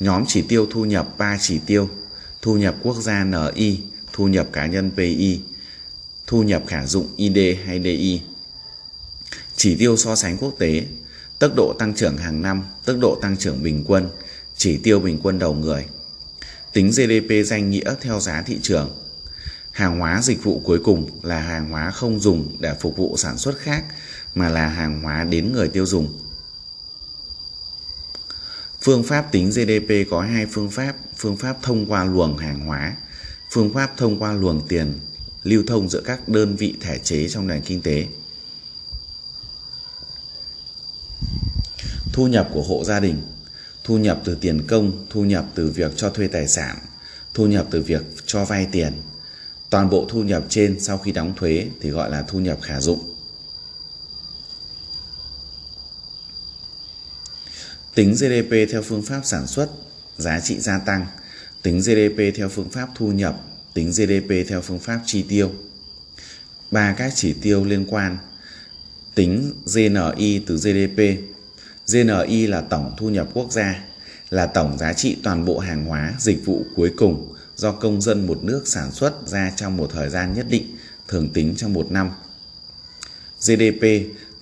Nhóm 0.00 0.24
chỉ 0.28 0.42
tiêu 0.42 0.66
thu 0.70 0.84
nhập 0.84 1.18
3 1.18 1.36
chỉ 1.40 1.60
tiêu, 1.66 1.90
thu 2.42 2.56
nhập 2.56 2.74
quốc 2.82 2.96
gia 3.00 3.24
NI, 3.24 3.80
thu 4.12 4.28
nhập 4.28 4.48
cá 4.52 4.66
nhân 4.66 4.90
PI, 4.96 5.40
thu 6.26 6.42
nhập 6.42 6.62
khả 6.66 6.86
dụng 6.86 7.08
ID 7.16 7.38
hay 7.64 7.80
DI. 7.82 8.20
Chỉ 9.56 9.76
tiêu 9.76 9.96
so 9.96 10.16
sánh 10.16 10.36
quốc 10.36 10.54
tế, 10.58 10.84
tốc 11.38 11.52
độ 11.56 11.74
tăng 11.78 11.94
trưởng 11.94 12.16
hàng 12.16 12.42
năm, 12.42 12.62
tốc 12.84 12.96
độ 13.00 13.18
tăng 13.22 13.36
trưởng 13.36 13.62
bình 13.62 13.84
quân, 13.86 14.08
chỉ 14.56 14.78
tiêu 14.78 15.00
bình 15.00 15.18
quân 15.22 15.38
đầu 15.38 15.54
người. 15.54 15.86
Tính 16.72 16.90
GDP 16.90 17.46
danh 17.46 17.70
nghĩa 17.70 17.94
theo 18.00 18.20
giá 18.20 18.42
thị 18.42 18.58
trường, 18.62 18.90
Hàng 19.70 19.98
hóa 19.98 20.22
dịch 20.22 20.42
vụ 20.42 20.60
cuối 20.64 20.80
cùng 20.84 21.10
là 21.22 21.40
hàng 21.40 21.70
hóa 21.70 21.90
không 21.90 22.20
dùng 22.20 22.56
để 22.60 22.74
phục 22.80 22.96
vụ 22.96 23.16
sản 23.16 23.38
xuất 23.38 23.58
khác 23.58 23.84
mà 24.34 24.48
là 24.48 24.68
hàng 24.68 25.02
hóa 25.02 25.24
đến 25.24 25.52
người 25.52 25.68
tiêu 25.68 25.86
dùng. 25.86 26.18
Phương 28.82 29.02
pháp 29.02 29.32
tính 29.32 29.50
GDP 29.50 30.10
có 30.10 30.20
hai 30.20 30.46
phương 30.46 30.70
pháp, 30.70 30.94
phương 31.16 31.36
pháp 31.36 31.56
thông 31.62 31.86
qua 31.86 32.04
luồng 32.04 32.38
hàng 32.38 32.60
hóa, 32.60 32.96
phương 33.50 33.74
pháp 33.74 33.96
thông 33.96 34.18
qua 34.18 34.32
luồng 34.32 34.68
tiền 34.68 34.98
lưu 35.42 35.62
thông 35.66 35.88
giữa 35.88 36.02
các 36.04 36.28
đơn 36.28 36.56
vị 36.56 36.74
thể 36.80 36.98
chế 36.98 37.28
trong 37.28 37.46
nền 37.46 37.62
kinh 37.62 37.82
tế. 37.82 38.06
Thu 42.12 42.26
nhập 42.26 42.48
của 42.52 42.62
hộ 42.62 42.84
gia 42.84 43.00
đình, 43.00 43.22
thu 43.84 43.98
nhập 43.98 44.20
từ 44.24 44.34
tiền 44.34 44.66
công, 44.66 45.06
thu 45.10 45.24
nhập 45.24 45.46
từ 45.54 45.70
việc 45.70 45.92
cho 45.96 46.10
thuê 46.10 46.28
tài 46.28 46.48
sản, 46.48 46.78
thu 47.34 47.46
nhập 47.46 47.66
từ 47.70 47.82
việc 47.82 48.02
cho 48.26 48.44
vay 48.44 48.66
tiền, 48.72 48.92
Toàn 49.70 49.90
bộ 49.90 50.06
thu 50.08 50.22
nhập 50.22 50.44
trên 50.48 50.80
sau 50.80 50.98
khi 50.98 51.12
đóng 51.12 51.32
thuế 51.36 51.66
thì 51.80 51.90
gọi 51.90 52.10
là 52.10 52.22
thu 52.22 52.38
nhập 52.38 52.58
khả 52.62 52.80
dụng. 52.80 53.14
Tính 57.94 58.12
GDP 58.14 58.70
theo 58.70 58.82
phương 58.82 59.02
pháp 59.02 59.20
sản 59.24 59.46
xuất, 59.46 59.68
giá 60.18 60.40
trị 60.40 60.60
gia 60.60 60.78
tăng, 60.78 61.06
tính 61.62 61.78
GDP 61.78 62.36
theo 62.36 62.48
phương 62.48 62.70
pháp 62.70 62.88
thu 62.94 63.12
nhập, 63.12 63.40
tính 63.74 63.90
GDP 63.90 64.48
theo 64.48 64.60
phương 64.60 64.78
pháp 64.78 65.00
chi 65.06 65.24
tiêu. 65.28 65.52
Ba 66.70 66.94
các 66.98 67.12
chỉ 67.14 67.32
tiêu 67.32 67.64
liên 67.64 67.86
quan 67.88 68.18
tính 69.14 69.52
GNI 69.74 70.38
từ 70.46 70.56
GDP. 70.56 71.00
GNI 71.92 72.46
là 72.46 72.60
tổng 72.60 72.94
thu 72.98 73.08
nhập 73.08 73.28
quốc 73.34 73.52
gia, 73.52 73.84
là 74.30 74.46
tổng 74.46 74.78
giá 74.78 74.92
trị 74.92 75.16
toàn 75.22 75.44
bộ 75.44 75.58
hàng 75.58 75.84
hóa, 75.84 76.14
dịch 76.18 76.46
vụ 76.46 76.64
cuối 76.76 76.92
cùng 76.96 77.34
do 77.60 77.72
công 77.72 78.00
dân 78.00 78.26
một 78.26 78.44
nước 78.44 78.62
sản 78.68 78.92
xuất 78.92 79.28
ra 79.28 79.52
trong 79.56 79.76
một 79.76 79.90
thời 79.92 80.10
gian 80.10 80.34
nhất 80.34 80.46
định, 80.48 80.76
thường 81.08 81.28
tính 81.32 81.54
trong 81.56 81.72
một 81.72 81.90
năm. 81.90 82.10
GDP, 83.40 83.86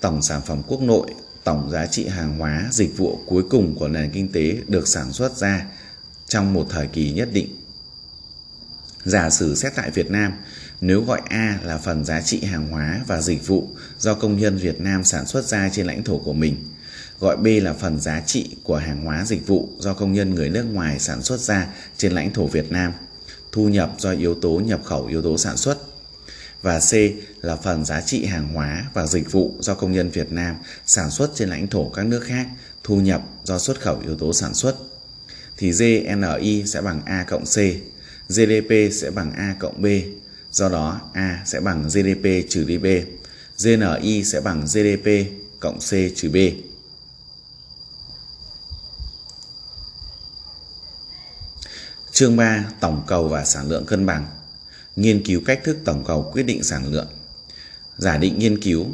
tổng 0.00 0.23
sản 0.23 0.41
phẩm 0.47 0.62
quốc 0.67 0.82
nội, 0.82 1.06
tổng 1.44 1.70
giá 1.70 1.87
trị 1.87 2.06
hàng 2.06 2.38
hóa, 2.38 2.69
dịch 2.70 2.97
vụ 2.97 3.20
cuối 3.26 3.43
cùng 3.50 3.75
của 3.79 3.88
nền 3.88 4.11
kinh 4.11 4.32
tế 4.32 4.56
được 4.67 4.88
sản 4.88 5.12
xuất 5.12 5.37
ra 5.37 5.67
trong 6.29 6.55
một 6.55 6.67
thời 6.70 6.87
kỳ 6.87 7.12
nhất 7.12 7.29
định. 7.32 7.49
Giả 9.05 9.31
sử 9.31 9.55
xét 9.55 9.73
tại 9.76 9.91
Việt 9.91 10.11
Nam, 10.11 10.32
nếu 10.81 11.05
gọi 11.05 11.21
A 11.29 11.59
là 11.64 11.79
phần 11.79 12.05
giá 12.05 12.21
trị 12.21 12.41
hàng 12.44 12.69
hóa 12.69 13.00
và 13.06 13.21
dịch 13.21 13.47
vụ 13.47 13.69
do 13.99 14.14
công 14.14 14.38
nhân 14.38 14.56
Việt 14.56 14.81
Nam 14.81 15.05
sản 15.05 15.26
xuất 15.26 15.44
ra 15.44 15.69
trên 15.73 15.87
lãnh 15.87 16.03
thổ 16.05 16.19
của 16.19 16.32
mình, 16.32 16.56
gọi 17.21 17.37
B 17.37 17.47
là 17.62 17.73
phần 17.73 18.00
giá 18.00 18.21
trị 18.21 18.56
của 18.62 18.76
hàng 18.76 19.05
hóa 19.05 19.25
dịch 19.25 19.47
vụ 19.47 19.69
do 19.79 19.94
công 19.94 20.12
nhân 20.12 20.35
người 20.35 20.50
nước 20.50 20.64
ngoài 20.64 20.99
sản 20.99 21.23
xuất 21.23 21.41
ra 21.41 21.67
trên 21.97 22.12
lãnh 22.12 22.32
thổ 22.32 22.47
Việt 22.47 22.73
Nam– 22.73 22.93
thu 23.53 23.69
nhập 23.69 23.95
do 23.99 24.11
yếu 24.12 24.35
tố 24.35 24.61
nhập 24.65 24.81
khẩu, 24.85 25.06
yếu 25.06 25.23
tố 25.23 25.39
sản 25.39 25.56
xuất. 25.56 25.79
Và 26.62 26.81
C 26.81 26.93
là 27.45 27.56
phần 27.56 27.85
giá 27.85 28.00
trị 28.00 28.25
hàng 28.25 28.49
hóa 28.49 28.85
và 28.95 29.06
dịch 29.06 29.33
vụ 29.33 29.55
do 29.61 29.75
công 29.75 29.93
nhân 29.93 30.11
Việt 30.11 30.33
Nam 30.33 30.56
sản 30.87 31.11
xuất 31.11 31.31
trên 31.35 31.49
lãnh 31.49 31.67
thổ 31.67 31.89
các 31.89 32.06
nước 32.06 32.21
khác, 32.25 32.47
thu 32.85 32.97
nhập 32.97 33.23
do 33.45 33.59
xuất 33.59 33.81
khẩu, 33.81 34.00
yếu 34.05 34.17
tố 34.17 34.33
sản 34.33 34.55
xuất. 34.55 34.75
Thì 35.56 35.73
GNI 35.73 36.65
sẽ 36.67 36.81
bằng 36.81 37.03
A 37.05 37.25
cộng 37.29 37.45
C 37.45 37.56
GDP 38.29 38.93
sẽ 38.93 39.11
bằng 39.11 39.33
A 39.33 39.55
cộng 39.59 39.83
B. 39.83 39.87
Do 40.53 40.69
đó, 40.69 41.00
A 41.12 41.43
sẽ 41.47 41.61
bằng 41.61 41.85
GDP 41.89 42.49
trừ 42.49 42.65
đi 42.65 42.79
B 42.79 42.87
GNI 43.65 44.25
sẽ 44.25 44.41
bằng 44.41 44.65
GDP 44.65 45.09
cộng 45.61 45.79
C 45.79 45.91
trừ 46.17 46.31
B. 46.31 46.37
Chương 52.18 52.37
3 52.37 52.64
Tổng 52.80 53.02
cầu 53.06 53.28
và 53.28 53.44
sản 53.44 53.68
lượng 53.68 53.87
cân 53.87 54.06
bằng. 54.06 54.26
Nghiên 54.96 55.22
cứu 55.25 55.40
cách 55.46 55.60
thức 55.64 55.76
tổng 55.84 56.04
cầu 56.06 56.30
quyết 56.32 56.42
định 56.42 56.62
sản 56.62 56.92
lượng. 56.92 57.06
Giả 57.98 58.18
định 58.18 58.38
nghiên 58.38 58.62
cứu. 58.62 58.87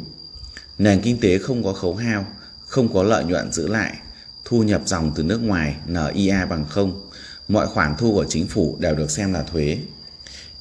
Nền 0.77 1.01
kinh 1.01 1.19
tế 1.19 1.37
không 1.37 1.63
có 1.63 1.73
khấu 1.73 1.95
hao, 1.95 2.27
Không 2.65 2.93
có 2.93 3.03
lợi 3.03 3.23
nhuận 3.23 3.51
giữ 3.51 3.67
lại. 3.67 3.97
Thu 4.45 4.63
nhập 4.63 4.81
dòng 4.85 5.11
từ 5.15 5.23
nước 5.23 5.37
ngoài 5.37 5.75
NIA 5.87 6.45
bằng 6.45 6.65
0 6.69 7.09
Mọi 7.47 7.67
khoản 7.67 7.95
thu 7.97 8.13
của 8.13 8.25
chính 8.29 8.47
phủ 8.47 8.77
đều 8.79 8.95
được 8.95 9.11
xem 9.11 9.33
là 9.33 9.43
thuế. 9.43 9.77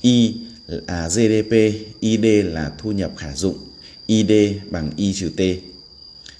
I 0.00 0.36
là 0.66 1.08
GDP 1.08 1.52
ID 2.00 2.44
là 2.44 2.72
thu 2.78 2.92
nhập 2.92 3.10
khả 3.16 3.32
dụng. 3.32 3.58
ID 4.06 4.56
bằng 4.70 4.90
Y 4.96 5.12
trừ 5.12 5.30
T. 5.36 5.40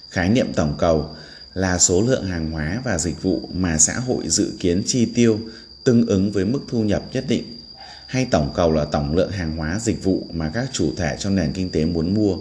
Khái 0.09 0.29
niệm 0.29 0.53
tổng 0.53 0.75
cầu 0.77 1.15
là 1.53 1.77
số 1.77 2.01
lượng 2.01 2.25
hàng 2.25 2.51
hóa 2.51 2.81
và 2.85 2.97
dịch 2.97 3.21
vụ 3.21 3.49
mà 3.53 3.77
xã 3.77 3.99
hội 3.99 4.29
dự 4.29 4.53
kiến 4.59 4.83
chi 4.85 5.05
tiêu 5.05 5.39
tương 5.85 6.07
ứng 6.07 6.31
với 6.31 6.45
mức 6.45 6.59
thu 6.67 6.83
nhập 6.83 7.03
nhất 7.13 7.25
định 7.27 7.43
hay 8.05 8.27
tổng 8.31 8.51
cầu 8.55 8.71
là 8.71 8.85
tổng 8.85 9.15
lượng 9.15 9.31
hàng 9.31 9.57
hóa 9.57 9.79
dịch 9.79 10.03
vụ 10.03 10.27
mà 10.33 10.51
các 10.53 10.69
chủ 10.73 10.93
thể 10.97 11.15
trong 11.19 11.35
nền 11.35 11.53
kinh 11.53 11.69
tế 11.69 11.85
muốn 11.85 12.13
mua. 12.13 12.37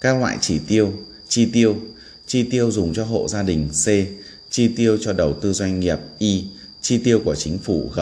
Các 0.00 0.20
loại 0.20 0.38
chỉ 0.40 0.58
tiêu, 0.66 0.92
chi 1.28 1.46
tiêu, 1.52 1.76
chi 2.26 2.42
tiêu 2.42 2.70
dùng 2.70 2.94
cho 2.94 3.04
hộ 3.04 3.28
gia 3.28 3.42
đình 3.42 3.68
C, 3.68 3.86
chi 4.50 4.68
tiêu 4.76 4.98
cho 5.00 5.12
đầu 5.12 5.32
tư 5.32 5.52
doanh 5.52 5.80
nghiệp 5.80 5.98
Y, 6.18 6.44
chi 6.80 6.98
tiêu 6.98 7.20
của 7.24 7.34
chính 7.34 7.58
phủ 7.58 7.90
G. 7.94 8.00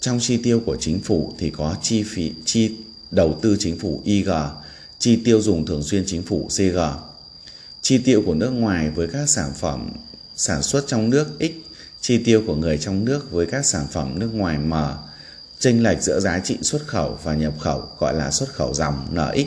Trong 0.00 0.18
chi 0.20 0.36
tiêu 0.36 0.62
của 0.66 0.76
chính 0.80 1.00
phủ 1.00 1.32
thì 1.38 1.50
có 1.50 1.76
chi 1.82 2.02
phí 2.02 2.32
chi 2.44 2.76
đầu 3.10 3.38
tư 3.42 3.56
chính 3.58 3.78
phủ 3.78 4.00
IG, 4.04 4.30
chi 4.98 5.16
tiêu 5.24 5.40
dùng 5.40 5.66
thường 5.66 5.82
xuyên 5.82 6.04
chính 6.06 6.22
phủ 6.22 6.48
CG. 6.48 6.78
Chi 7.82 7.98
tiêu 7.98 8.22
của 8.26 8.34
nước 8.34 8.50
ngoài 8.50 8.90
với 8.90 9.08
các 9.08 9.28
sản 9.28 9.50
phẩm 9.60 9.90
sản 10.36 10.62
xuất 10.62 10.84
trong 10.86 11.10
nước 11.10 11.26
X 11.40 11.71
chi 12.02 12.18
tiêu 12.18 12.42
của 12.46 12.56
người 12.56 12.78
trong 12.78 13.04
nước 13.04 13.30
với 13.30 13.46
các 13.46 13.66
sản 13.66 13.86
phẩm 13.92 14.18
nước 14.18 14.30
ngoài 14.32 14.58
M, 14.58 14.74
chênh 15.58 15.82
lệch 15.82 16.02
giữa 16.02 16.20
giá 16.20 16.38
trị 16.38 16.58
xuất 16.62 16.86
khẩu 16.86 17.18
và 17.22 17.34
nhập 17.34 17.54
khẩu 17.60 17.88
gọi 17.98 18.14
là 18.14 18.30
xuất 18.30 18.48
khẩu 18.48 18.74
dòng 18.74 19.06
NX. 19.14 19.46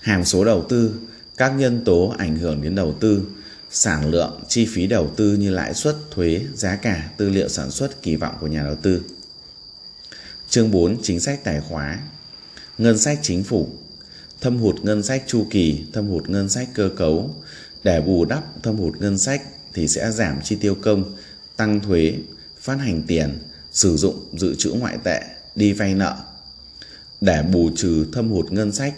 Hàm 0.00 0.24
số 0.24 0.44
đầu 0.44 0.66
tư, 0.68 0.94
các 1.36 1.48
nhân 1.48 1.84
tố 1.84 2.14
ảnh 2.18 2.36
hưởng 2.36 2.62
đến 2.62 2.74
đầu 2.74 2.94
tư, 3.00 3.22
sản 3.70 4.10
lượng, 4.10 4.40
chi 4.48 4.66
phí 4.66 4.86
đầu 4.86 5.10
tư 5.16 5.34
như 5.34 5.50
lãi 5.50 5.74
suất, 5.74 5.96
thuế, 6.10 6.44
giá 6.54 6.76
cả, 6.76 7.10
tư 7.16 7.28
liệu 7.30 7.48
sản 7.48 7.70
xuất, 7.70 8.02
kỳ 8.02 8.16
vọng 8.16 8.34
của 8.40 8.46
nhà 8.46 8.62
đầu 8.62 8.76
tư. 8.82 9.02
Chương 10.48 10.70
4. 10.70 10.96
Chính 11.02 11.20
sách 11.20 11.44
tài 11.44 11.60
khóa 11.60 11.98
Ngân 12.78 12.98
sách 12.98 13.18
chính 13.22 13.44
phủ 13.44 13.68
Thâm 14.40 14.58
hụt 14.58 14.84
ngân 14.84 15.02
sách 15.02 15.24
chu 15.26 15.46
kỳ, 15.50 15.84
thâm 15.92 16.08
hụt 16.08 16.28
ngân 16.28 16.48
sách 16.48 16.68
cơ 16.74 16.90
cấu, 16.96 17.34
để 17.84 18.00
bù 18.00 18.24
đắp 18.24 18.62
thâm 18.62 18.76
hụt 18.76 18.96
ngân 19.00 19.18
sách 19.18 19.42
thì 19.74 19.88
sẽ 19.88 20.12
giảm 20.12 20.40
chi 20.44 20.56
tiêu 20.56 20.76
công, 20.82 21.16
tăng 21.56 21.80
thuế, 21.80 22.14
phát 22.60 22.74
hành 22.74 23.02
tiền, 23.06 23.38
sử 23.72 23.96
dụng 23.96 24.24
dự 24.38 24.54
trữ 24.54 24.70
ngoại 24.70 24.98
tệ, 25.04 25.22
đi 25.54 25.72
vay 25.72 25.94
nợ. 25.94 26.16
Để 27.20 27.42
bù 27.42 27.70
trừ 27.76 28.06
thâm 28.12 28.30
hụt 28.30 28.52
ngân 28.52 28.72
sách 28.72 28.94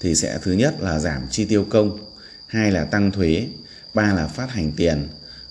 thì 0.00 0.14
sẽ 0.14 0.38
thứ 0.42 0.52
nhất 0.52 0.74
là 0.80 0.98
giảm 0.98 1.22
chi 1.30 1.44
tiêu 1.44 1.66
công, 1.70 1.98
hai 2.46 2.72
là 2.72 2.84
tăng 2.84 3.10
thuế, 3.10 3.48
ba 3.94 4.12
là 4.12 4.28
phát 4.28 4.50
hành 4.50 4.72
tiền, 4.72 5.08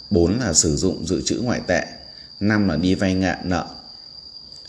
bốn 0.10 0.39
là 0.39 0.53
sử 0.53 0.75
dụng 0.75 1.08
dự 1.08 1.22
trữ 1.22 1.39
ngoại 1.39 1.62
tệ, 1.67 1.86
năm 2.39 2.67
là 2.67 2.75
đi 2.75 2.96
vay 2.96 3.13
ngạn 3.13 3.50
nợ. 3.50 3.67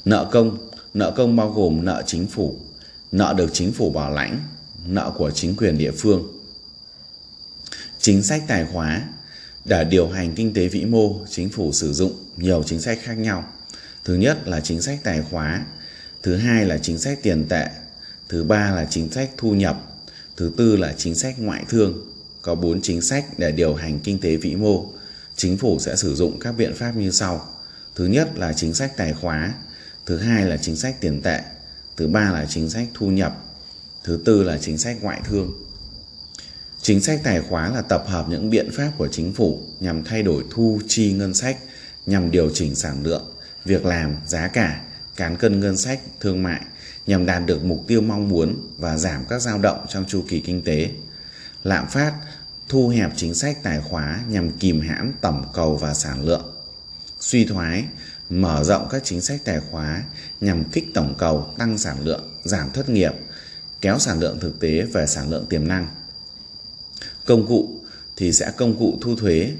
Nợ 0.04 0.28
công, 0.32 0.68
nợ 0.94 1.12
công 1.16 1.36
bao 1.36 1.50
gồm 1.52 1.84
nợ 1.84 2.02
chính 2.06 2.26
phủ, 2.26 2.56
nợ 3.12 3.34
được 3.36 3.50
chính 3.52 3.72
phủ 3.72 3.90
bảo 3.90 4.10
lãnh, 4.10 4.40
nợ 4.86 5.12
của 5.16 5.30
chính 5.30 5.56
quyền 5.56 5.78
địa 5.78 5.92
phương. 5.92 6.40
Chính 7.98 8.22
sách 8.22 8.42
tài 8.48 8.66
khóa 8.72 9.02
để 9.66 9.84
điều 9.84 10.08
hành 10.08 10.34
kinh 10.34 10.54
tế 10.54 10.68
vĩ 10.68 10.84
mô, 10.84 11.26
chính 11.30 11.48
phủ 11.48 11.72
sử 11.72 11.92
dụng 11.92 12.12
nhiều 12.36 12.62
chính 12.62 12.80
sách 12.80 12.98
khác 13.02 13.14
nhau. 13.14 13.44
Thứ 14.04 14.14
nhất 14.14 14.48
là 14.48 14.60
chính 14.60 14.82
sách 14.82 14.98
tài 15.02 15.22
khóa, 15.30 15.66
thứ 16.22 16.36
hai 16.36 16.64
là 16.64 16.78
chính 16.78 16.98
sách 16.98 17.18
tiền 17.22 17.44
tệ, 17.48 17.66
thứ 18.28 18.44
ba 18.44 18.70
là 18.70 18.86
chính 18.90 19.10
sách 19.10 19.30
thu 19.36 19.54
nhập, 19.54 19.82
thứ 20.36 20.52
tư 20.56 20.76
là 20.76 20.94
chính 20.96 21.14
sách 21.14 21.34
ngoại 21.38 21.64
thương. 21.68 22.12
Có 22.42 22.54
4 22.54 22.80
chính 22.80 23.00
sách 23.00 23.24
để 23.38 23.52
điều 23.52 23.74
hành 23.74 24.00
kinh 24.00 24.18
tế 24.18 24.36
vĩ 24.36 24.56
mô. 24.56 24.86
Chính 25.36 25.56
phủ 25.56 25.78
sẽ 25.78 25.96
sử 25.96 26.14
dụng 26.14 26.38
các 26.40 26.52
biện 26.52 26.74
pháp 26.74 26.96
như 26.96 27.10
sau. 27.10 27.48
Thứ 27.94 28.06
nhất 28.06 28.30
là 28.38 28.52
chính 28.52 28.74
sách 28.74 28.96
tài 28.96 29.12
khóa, 29.12 29.54
thứ 30.06 30.16
hai 30.16 30.46
là 30.46 30.56
chính 30.56 30.76
sách 30.76 30.96
tiền 31.00 31.22
tệ, 31.22 31.40
thứ 31.96 32.08
ba 32.08 32.30
là 32.32 32.46
chính 32.48 32.70
sách 32.70 32.88
thu 32.94 33.10
nhập, 33.10 33.44
thứ 34.04 34.20
tư 34.24 34.42
là 34.42 34.58
chính 34.58 34.78
sách 34.78 34.96
ngoại 35.00 35.20
thương. 35.24 35.65
Chính 36.86 37.00
sách 37.00 37.20
tài 37.24 37.40
khóa 37.40 37.68
là 37.68 37.82
tập 37.82 38.04
hợp 38.06 38.28
những 38.28 38.50
biện 38.50 38.70
pháp 38.72 38.92
của 38.98 39.08
chính 39.08 39.32
phủ 39.32 39.62
nhằm 39.80 40.04
thay 40.04 40.22
đổi 40.22 40.44
thu 40.50 40.80
chi 40.88 41.12
ngân 41.12 41.34
sách, 41.34 41.56
nhằm 42.06 42.30
điều 42.30 42.50
chỉnh 42.54 42.74
sản 42.74 43.02
lượng, 43.02 43.24
việc 43.64 43.84
làm, 43.84 44.16
giá 44.26 44.48
cả, 44.48 44.80
cán 45.16 45.36
cân 45.36 45.60
ngân 45.60 45.76
sách, 45.76 46.00
thương 46.20 46.42
mại 46.42 46.60
nhằm 47.06 47.26
đạt 47.26 47.46
được 47.46 47.64
mục 47.64 47.84
tiêu 47.86 48.00
mong 48.00 48.28
muốn 48.28 48.56
và 48.78 48.96
giảm 48.96 49.24
các 49.28 49.42
dao 49.42 49.58
động 49.58 49.86
trong 49.88 50.04
chu 50.08 50.24
kỳ 50.28 50.40
kinh 50.40 50.62
tế. 50.62 50.90
Lạm 51.64 51.86
phát 51.86 52.12
thu 52.68 52.88
hẹp 52.88 53.10
chính 53.16 53.34
sách 53.34 53.62
tài 53.62 53.80
khóa 53.80 54.20
nhằm 54.28 54.50
kìm 54.50 54.80
hãm 54.80 55.12
tổng 55.20 55.44
cầu 55.52 55.76
và 55.76 55.94
sản 55.94 56.24
lượng. 56.24 56.54
Suy 57.20 57.44
thoái 57.44 57.84
mở 58.30 58.64
rộng 58.64 58.88
các 58.90 59.04
chính 59.04 59.20
sách 59.20 59.40
tài 59.44 59.60
khóa 59.70 60.02
nhằm 60.40 60.64
kích 60.64 60.86
tổng 60.94 61.14
cầu, 61.18 61.54
tăng 61.58 61.78
sản 61.78 61.96
lượng, 62.04 62.30
giảm 62.44 62.70
thất 62.70 62.88
nghiệp, 62.88 63.12
kéo 63.80 63.98
sản 63.98 64.20
lượng 64.20 64.40
thực 64.40 64.60
tế 64.60 64.82
về 64.82 65.06
sản 65.06 65.30
lượng 65.30 65.46
tiềm 65.46 65.68
năng. 65.68 65.86
Công 67.26 67.46
cụ 67.46 67.80
thì 68.16 68.32
sẽ 68.32 68.52
công 68.56 68.78
cụ 68.78 68.98
thu 69.00 69.16
thuế, 69.16 69.52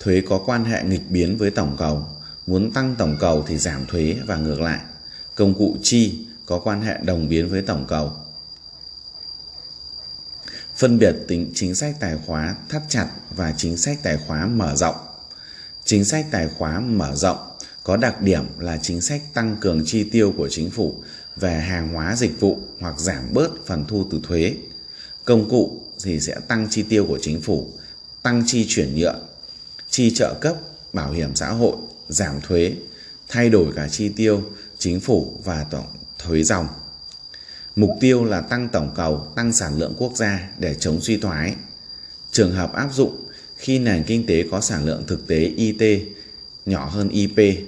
thuế 0.00 0.22
có 0.28 0.38
quan 0.46 0.64
hệ 0.64 0.84
nghịch 0.84 1.10
biến 1.10 1.36
với 1.36 1.50
tổng 1.50 1.76
cầu, 1.78 2.06
muốn 2.46 2.70
tăng 2.70 2.94
tổng 2.98 3.16
cầu 3.20 3.44
thì 3.46 3.58
giảm 3.58 3.86
thuế 3.86 4.16
và 4.26 4.36
ngược 4.36 4.60
lại. 4.60 4.80
Công 5.34 5.54
cụ 5.54 5.76
chi 5.82 6.18
có 6.46 6.58
quan 6.58 6.82
hệ 6.82 6.98
đồng 7.02 7.28
biến 7.28 7.48
với 7.48 7.62
tổng 7.62 7.84
cầu. 7.88 8.12
Phân 10.76 10.98
biệt 10.98 11.14
tính 11.28 11.50
chính 11.54 11.74
sách 11.74 11.96
tài 12.00 12.18
khóa 12.26 12.54
thắt 12.68 12.82
chặt 12.88 13.08
và 13.30 13.54
chính 13.56 13.76
sách 13.76 13.98
tài 14.02 14.16
khóa 14.26 14.46
mở 14.46 14.74
rộng. 14.76 14.96
Chính 15.84 16.04
sách 16.04 16.26
tài 16.30 16.48
khóa 16.48 16.80
mở 16.80 17.14
rộng 17.14 17.38
có 17.82 17.96
đặc 17.96 18.22
điểm 18.22 18.44
là 18.58 18.78
chính 18.82 19.00
sách 19.00 19.22
tăng 19.34 19.56
cường 19.60 19.82
chi 19.86 20.04
tiêu 20.04 20.34
của 20.36 20.48
chính 20.48 20.70
phủ 20.70 20.94
về 21.36 21.60
hàng 21.60 21.88
hóa 21.88 22.16
dịch 22.16 22.40
vụ 22.40 22.58
hoặc 22.80 23.00
giảm 23.00 23.32
bớt 23.32 23.50
phần 23.66 23.84
thu 23.88 24.06
từ 24.10 24.20
thuế. 24.22 24.56
Công 25.24 25.50
cụ 25.50 25.83
thì 26.04 26.20
sẽ 26.20 26.34
tăng 26.48 26.66
chi 26.70 26.82
tiêu 26.82 27.06
của 27.08 27.18
chính 27.22 27.40
phủ, 27.40 27.72
tăng 28.22 28.42
chi 28.46 28.66
chuyển 28.68 28.94
nhượng, 28.96 29.20
chi 29.90 30.12
trợ 30.14 30.34
cấp, 30.40 30.56
bảo 30.92 31.12
hiểm 31.12 31.34
xã 31.34 31.50
hội, 31.50 31.76
giảm 32.08 32.40
thuế, 32.40 32.74
thay 33.28 33.50
đổi 33.50 33.72
cả 33.76 33.88
chi 33.88 34.08
tiêu, 34.08 34.42
chính 34.78 35.00
phủ 35.00 35.40
và 35.44 35.64
tổng 35.70 35.86
thuế 36.18 36.42
dòng. 36.42 36.68
Mục 37.76 37.90
tiêu 38.00 38.24
là 38.24 38.40
tăng 38.40 38.68
tổng 38.68 38.92
cầu, 38.96 39.32
tăng 39.36 39.52
sản 39.52 39.78
lượng 39.78 39.94
quốc 39.98 40.16
gia 40.16 40.48
để 40.58 40.74
chống 40.74 41.00
suy 41.00 41.16
thoái. 41.16 41.56
Trường 42.30 42.52
hợp 42.52 42.72
áp 42.72 42.88
dụng 42.92 43.24
khi 43.56 43.78
nền 43.78 44.04
kinh 44.06 44.26
tế 44.26 44.44
có 44.50 44.60
sản 44.60 44.84
lượng 44.84 45.04
thực 45.06 45.26
tế 45.26 45.38
IT 45.38 46.02
nhỏ 46.66 46.88
hơn 46.88 47.08
IP, 47.08 47.58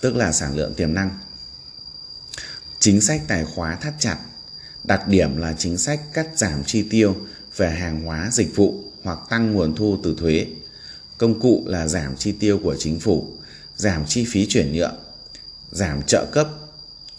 tức 0.00 0.16
là 0.16 0.32
sản 0.32 0.56
lượng 0.56 0.74
tiềm 0.74 0.94
năng. 0.94 1.10
Chính 2.78 3.00
sách 3.00 3.22
tài 3.28 3.44
khóa 3.44 3.76
thắt 3.76 3.94
chặt, 3.98 4.18
đặc 4.84 5.08
điểm 5.08 5.36
là 5.36 5.54
chính 5.58 5.78
sách 5.78 6.00
cắt 6.12 6.26
giảm 6.36 6.64
chi 6.64 6.82
tiêu 6.90 7.16
về 7.56 7.70
hàng 7.70 8.04
hóa 8.04 8.30
dịch 8.32 8.56
vụ 8.56 8.84
hoặc 9.02 9.18
tăng 9.30 9.52
nguồn 9.52 9.76
thu 9.76 9.98
từ 10.02 10.14
thuế. 10.18 10.46
Công 11.18 11.40
cụ 11.40 11.64
là 11.66 11.88
giảm 11.88 12.16
chi 12.16 12.32
tiêu 12.32 12.60
của 12.62 12.76
chính 12.78 13.00
phủ, 13.00 13.28
giảm 13.76 14.06
chi 14.06 14.24
phí 14.28 14.46
chuyển 14.46 14.72
nhượng, 14.72 14.94
giảm 15.72 16.02
trợ 16.02 16.26
cấp, 16.32 16.48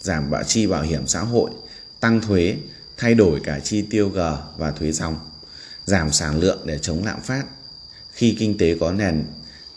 giảm 0.00 0.30
bảo 0.30 0.42
chi 0.42 0.66
bảo 0.66 0.82
hiểm 0.82 1.06
xã 1.06 1.20
hội, 1.20 1.50
tăng 2.00 2.20
thuế, 2.20 2.56
thay 2.96 3.14
đổi 3.14 3.40
cả 3.44 3.60
chi 3.60 3.82
tiêu 3.82 4.08
G 4.08 4.18
và 4.56 4.70
thuế 4.70 4.92
dòng, 4.92 5.16
giảm 5.84 6.12
sản 6.12 6.40
lượng 6.40 6.58
để 6.64 6.78
chống 6.78 7.04
lạm 7.04 7.20
phát. 7.20 7.44
Khi 8.12 8.36
kinh 8.38 8.58
tế 8.58 8.76
có 8.80 8.92
nền, 8.92 9.24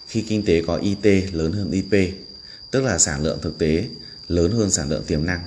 khi 0.08 0.22
kinh 0.22 0.46
tế 0.46 0.62
có 0.68 0.76
IT 0.76 1.34
lớn 1.34 1.52
hơn 1.52 1.72
IP, 1.72 2.16
tức 2.72 2.84
là 2.84 2.98
sản 2.98 3.24
lượng 3.24 3.40
thực 3.42 3.58
tế 3.58 3.88
lớn 4.28 4.52
hơn 4.52 4.72
sản 4.72 4.90
lượng 4.90 5.04
tiềm 5.08 5.26
năng. 5.26 5.40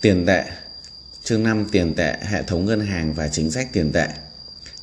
Tiền 0.00 0.26
tệ 0.26 0.44
Chương 1.24 1.42
5 1.42 1.66
tiền 1.72 1.94
tệ, 1.94 2.16
hệ 2.22 2.42
thống 2.42 2.64
ngân 2.64 2.80
hàng 2.80 3.14
và 3.14 3.28
chính 3.28 3.50
sách 3.50 3.68
tiền 3.72 3.92
tệ 3.92 4.08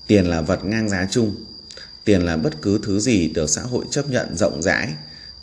Tiền 0.08 0.26
là 0.26 0.42
vật 0.42 0.66
ngang 0.66 0.90
giá 0.90 1.08
chung 1.12 1.36
Tiền 2.04 2.22
là 2.22 2.38
bất 2.38 2.62
cứ 2.62 2.80
thứ 2.84 3.00
gì 3.00 3.28
được 3.28 3.50
xã 3.50 3.62
hội 3.62 3.86
chấp 3.92 4.10
nhận 4.10 4.38
rộng 4.38 4.62
rãi 4.62 4.94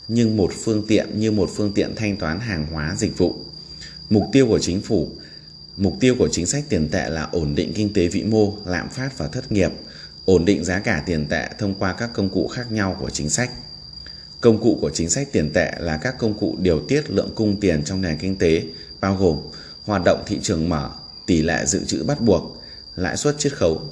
nhưng 0.09 0.37
một 0.37 0.53
phương 0.65 0.85
tiện 0.89 1.21
như 1.21 1.31
một 1.31 1.51
phương 1.55 1.73
tiện 1.75 1.95
thanh 1.97 2.17
toán 2.17 2.41
hàng 2.41 2.67
hóa 2.67 2.95
dịch 2.97 3.19
vụ. 3.19 3.37
Mục 4.11 4.25
tiêu 4.33 4.47
của 4.47 4.59
chính 4.59 4.81
phủ 4.81 5.09
Mục 5.77 5.97
tiêu 6.01 6.15
của 6.19 6.29
chính 6.29 6.47
sách 6.47 6.65
tiền 6.69 6.89
tệ 6.89 7.09
là 7.09 7.29
ổn 7.33 7.55
định 7.55 7.73
kinh 7.75 7.93
tế 7.93 8.09
vĩ 8.09 8.23
mô, 8.23 8.59
lạm 8.67 8.89
phát 8.89 9.19
và 9.19 9.29
thất 9.29 9.53
nghiệp, 9.53 9.73
ổn 10.25 10.45
định 10.45 10.65
giá 10.65 10.79
cả 10.79 11.03
tiền 11.07 11.27
tệ 11.27 11.49
thông 11.59 11.75
qua 11.75 11.93
các 11.93 12.11
công 12.13 12.29
cụ 12.29 12.49
khác 12.49 12.73
nhau 12.73 12.97
của 13.01 13.11
chính 13.11 13.31
sách. 13.31 13.51
Công 14.41 14.63
cụ 14.63 14.79
của 14.81 14.91
chính 14.95 15.11
sách 15.11 15.29
tiền 15.33 15.51
tệ 15.55 15.73
là 15.79 15.97
các 15.97 16.19
công 16.19 16.39
cụ 16.39 16.57
điều 16.59 16.81
tiết 16.89 17.11
lượng 17.11 17.31
cung 17.35 17.61
tiền 17.61 17.83
trong 17.85 18.01
nền 18.01 18.19
kinh 18.19 18.37
tế, 18.37 18.63
bao 19.01 19.17
gồm 19.17 19.39
hoạt 19.85 20.03
động 20.05 20.23
thị 20.27 20.39
trường 20.43 20.69
mở, 20.69 20.91
tỷ 21.27 21.43
lệ 21.43 21.67
dự 21.67 21.85
trữ 21.85 22.05
bắt 22.05 22.21
buộc, 22.21 22.63
lãi 22.97 23.17
suất 23.17 23.39
chiết 23.39 23.57
khấu. 23.57 23.83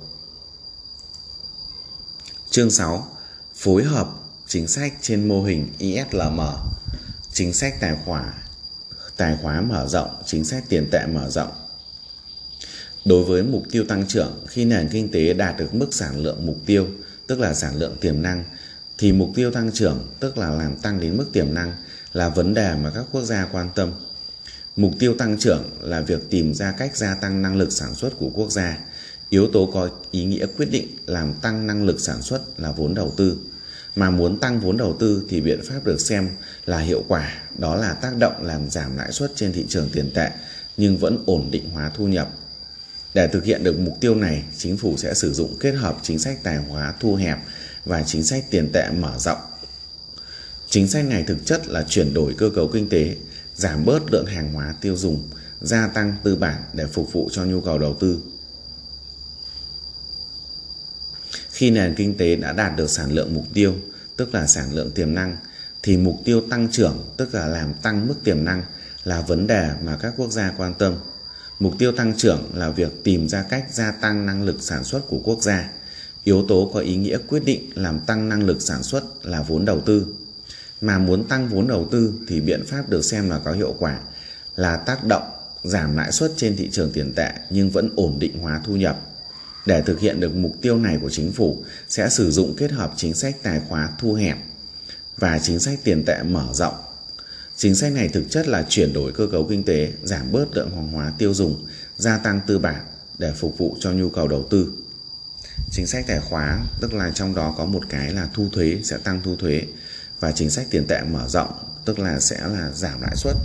Chương 2.50 2.70
6. 2.70 3.08
Phối 3.54 3.84
hợp 3.84 4.08
chính 4.46 4.68
sách 4.68 4.92
trên 5.00 5.28
mô 5.28 5.42
hình 5.42 5.68
ISLM, 5.78 6.40
chính 7.32 7.52
sách 7.52 7.74
tài 7.80 7.96
khoá, 8.04 8.34
tài 9.16 9.38
khoá 9.42 9.60
mở 9.60 9.86
rộng, 9.86 10.10
chính 10.26 10.44
sách 10.44 10.64
tiền 10.68 10.88
tệ 10.90 11.06
mở 11.06 11.30
rộng. 11.30 11.50
Đối 13.04 13.24
với 13.24 13.42
mục 13.42 13.62
tiêu 13.70 13.84
tăng 13.88 14.08
trưởng, 14.08 14.44
khi 14.48 14.64
nền 14.64 14.88
kinh 14.88 15.10
tế 15.10 15.32
đạt 15.32 15.56
được 15.56 15.74
mức 15.74 15.94
sản 15.94 16.16
lượng 16.16 16.46
mục 16.46 16.56
tiêu, 16.66 16.86
tức 17.26 17.40
là 17.40 17.54
sản 17.54 17.76
lượng 17.76 17.96
tiềm 18.00 18.22
năng, 18.22 18.44
thì 18.98 19.12
mục 19.12 19.30
tiêu 19.34 19.50
tăng 19.50 19.72
trưởng, 19.72 20.06
tức 20.20 20.38
là 20.38 20.50
làm 20.50 20.76
tăng 20.76 21.00
đến 21.00 21.16
mức 21.16 21.26
tiềm 21.32 21.54
năng, 21.54 21.72
là 22.12 22.28
vấn 22.28 22.54
đề 22.54 22.74
mà 22.74 22.92
các 22.94 23.04
quốc 23.12 23.22
gia 23.24 23.48
quan 23.52 23.70
tâm. 23.74 23.92
Mục 24.76 24.92
tiêu 24.98 25.14
tăng 25.14 25.38
trưởng 25.38 25.70
là 25.80 26.00
việc 26.00 26.30
tìm 26.30 26.54
ra 26.54 26.72
cách 26.72 26.96
gia 26.96 27.14
tăng 27.14 27.42
năng 27.42 27.56
lực 27.56 27.72
sản 27.72 27.94
xuất 27.94 28.18
của 28.18 28.30
quốc 28.34 28.50
gia. 28.50 28.78
Yếu 29.30 29.48
tố 29.52 29.70
có 29.74 29.90
ý 30.10 30.24
nghĩa 30.24 30.46
quyết 30.56 30.70
định 30.70 30.86
làm 31.06 31.34
tăng 31.34 31.66
năng 31.66 31.84
lực 31.84 32.00
sản 32.00 32.22
xuất 32.22 32.60
là 32.60 32.72
vốn 32.72 32.94
đầu 32.94 33.14
tư. 33.16 33.36
Mà 33.96 34.10
muốn 34.10 34.38
tăng 34.38 34.60
vốn 34.60 34.76
đầu 34.76 34.96
tư 35.00 35.24
thì 35.28 35.40
biện 35.40 35.60
pháp 35.64 35.84
được 35.84 36.00
xem 36.00 36.28
là 36.66 36.78
hiệu 36.78 37.04
quả, 37.08 37.42
đó 37.58 37.76
là 37.76 37.92
tác 37.92 38.16
động 38.18 38.34
làm 38.42 38.70
giảm 38.70 38.96
lãi 38.96 39.12
suất 39.12 39.32
trên 39.34 39.52
thị 39.52 39.64
trường 39.68 39.88
tiền 39.92 40.10
tệ 40.14 40.30
nhưng 40.76 40.96
vẫn 40.96 41.22
ổn 41.26 41.48
định 41.50 41.70
hóa 41.70 41.90
thu 41.94 42.06
nhập. 42.06 42.30
Để 43.14 43.28
thực 43.28 43.44
hiện 43.44 43.64
được 43.64 43.78
mục 43.78 44.00
tiêu 44.00 44.14
này, 44.14 44.42
chính 44.58 44.76
phủ 44.76 44.96
sẽ 44.96 45.14
sử 45.14 45.32
dụng 45.32 45.56
kết 45.60 45.72
hợp 45.72 45.96
chính 46.02 46.18
sách 46.18 46.42
tài 46.42 46.56
hóa 46.56 46.94
thu 47.00 47.14
hẹp 47.14 47.38
và 47.84 48.02
chính 48.02 48.22
sách 48.22 48.44
tiền 48.50 48.72
tệ 48.72 48.90
mở 48.90 49.18
rộng. 49.18 49.38
Chính 50.68 50.88
sách 50.88 51.04
này 51.04 51.22
thực 51.22 51.46
chất 51.46 51.68
là 51.68 51.84
chuyển 51.88 52.14
đổi 52.14 52.34
cơ 52.38 52.50
cấu 52.54 52.68
kinh 52.68 52.88
tế, 52.88 53.16
giảm 53.62 53.84
bớt 53.84 54.12
lượng 54.12 54.26
hàng 54.26 54.52
hóa 54.52 54.74
tiêu 54.80 54.96
dùng, 54.96 55.28
gia 55.60 55.88
tăng 55.88 56.14
tư 56.22 56.36
bản 56.36 56.62
để 56.72 56.86
phục 56.86 57.12
vụ 57.12 57.28
cho 57.32 57.44
nhu 57.44 57.60
cầu 57.60 57.78
đầu 57.78 57.96
tư. 58.00 58.22
Khi 61.50 61.70
nền 61.70 61.94
kinh 61.94 62.16
tế 62.16 62.36
đã 62.36 62.52
đạt 62.52 62.76
được 62.76 62.90
sản 62.90 63.12
lượng 63.12 63.34
mục 63.34 63.46
tiêu, 63.54 63.74
tức 64.16 64.34
là 64.34 64.46
sản 64.46 64.72
lượng 64.72 64.90
tiềm 64.90 65.14
năng, 65.14 65.36
thì 65.82 65.96
mục 65.96 66.16
tiêu 66.24 66.40
tăng 66.50 66.68
trưởng, 66.70 67.14
tức 67.16 67.34
là 67.34 67.46
làm 67.46 67.74
tăng 67.74 68.08
mức 68.08 68.14
tiềm 68.24 68.44
năng, 68.44 68.62
là 69.04 69.20
vấn 69.20 69.46
đề 69.46 69.70
mà 69.82 69.96
các 69.96 70.14
quốc 70.16 70.30
gia 70.30 70.50
quan 70.56 70.74
tâm. 70.74 70.94
Mục 71.58 71.74
tiêu 71.78 71.92
tăng 71.92 72.16
trưởng 72.16 72.50
là 72.54 72.70
việc 72.70 73.04
tìm 73.04 73.28
ra 73.28 73.42
cách 73.42 73.66
gia 73.72 73.92
tăng 73.92 74.26
năng 74.26 74.42
lực 74.42 74.56
sản 74.60 74.84
xuất 74.84 75.00
của 75.08 75.20
quốc 75.24 75.42
gia. 75.42 75.70
Yếu 76.24 76.46
tố 76.48 76.70
có 76.74 76.80
ý 76.80 76.96
nghĩa 76.96 77.18
quyết 77.28 77.44
định 77.44 77.70
làm 77.74 78.00
tăng 78.00 78.28
năng 78.28 78.42
lực 78.42 78.62
sản 78.62 78.82
xuất 78.82 79.26
là 79.26 79.42
vốn 79.42 79.64
đầu 79.64 79.80
tư. 79.80 80.06
Mà 80.82 80.98
muốn 80.98 81.24
tăng 81.24 81.48
vốn 81.48 81.68
đầu 81.68 81.88
tư 81.90 82.12
thì 82.28 82.40
biện 82.40 82.66
pháp 82.66 82.88
được 82.88 83.04
xem 83.04 83.30
là 83.30 83.38
có 83.38 83.52
hiệu 83.52 83.74
quả 83.78 84.00
là 84.56 84.76
tác 84.76 85.04
động 85.04 85.22
giảm 85.64 85.96
lãi 85.96 86.12
suất 86.12 86.32
trên 86.36 86.56
thị 86.56 86.68
trường 86.72 86.92
tiền 86.92 87.12
tệ 87.16 87.32
nhưng 87.50 87.70
vẫn 87.70 87.90
ổn 87.96 88.18
định 88.18 88.38
hóa 88.38 88.60
thu 88.64 88.76
nhập. 88.76 89.00
Để 89.66 89.82
thực 89.82 90.00
hiện 90.00 90.20
được 90.20 90.34
mục 90.34 90.56
tiêu 90.62 90.78
này 90.78 90.98
của 91.02 91.10
chính 91.10 91.32
phủ 91.32 91.62
sẽ 91.88 92.08
sử 92.08 92.30
dụng 92.30 92.54
kết 92.56 92.72
hợp 92.72 92.92
chính 92.96 93.14
sách 93.14 93.36
tài 93.42 93.60
khóa 93.68 93.90
thu 93.98 94.14
hẹp 94.14 94.36
và 95.16 95.38
chính 95.38 95.58
sách 95.58 95.78
tiền 95.84 96.04
tệ 96.06 96.22
mở 96.22 96.46
rộng. 96.52 96.74
Chính 97.56 97.74
sách 97.74 97.92
này 97.92 98.08
thực 98.08 98.30
chất 98.30 98.48
là 98.48 98.66
chuyển 98.68 98.92
đổi 98.92 99.12
cơ 99.12 99.26
cấu 99.32 99.46
kinh 99.50 99.62
tế, 99.62 99.92
giảm 100.02 100.32
bớt 100.32 100.56
lượng 100.56 100.70
hàng 100.70 100.92
hóa 100.92 101.12
tiêu 101.18 101.34
dùng, 101.34 101.66
gia 101.96 102.18
tăng 102.18 102.40
tư 102.46 102.58
bản 102.58 102.82
để 103.18 103.32
phục 103.32 103.58
vụ 103.58 103.76
cho 103.80 103.92
nhu 103.92 104.10
cầu 104.10 104.28
đầu 104.28 104.46
tư. 104.50 104.72
Chính 105.70 105.86
sách 105.86 106.04
tài 106.06 106.20
khóa 106.20 106.64
tức 106.80 106.94
là 106.94 107.10
trong 107.10 107.34
đó 107.34 107.54
có 107.58 107.64
một 107.64 107.82
cái 107.88 108.12
là 108.12 108.28
thu 108.34 108.48
thuế 108.52 108.78
sẽ 108.82 108.98
tăng 108.98 109.20
thu 109.24 109.36
thuế 109.36 109.62
và 110.22 110.32
chính 110.32 110.50
sách 110.50 110.66
tiền 110.70 110.86
tệ 110.88 111.02
mở 111.02 111.28
rộng 111.28 111.52
tức 111.84 111.98
là 111.98 112.20
sẽ 112.20 112.40
là 112.48 112.70
giảm 112.70 113.02
lãi 113.02 113.16
suất. 113.16 113.36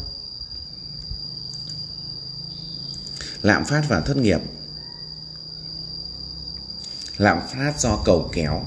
Lạm 3.41 3.65
phát 3.65 3.83
và 3.87 3.99
thất 4.01 4.17
nghiệp 4.17 4.39
Lạm 7.17 7.39
phát 7.47 7.79
do 7.79 8.01
cầu 8.05 8.29
kéo 8.33 8.63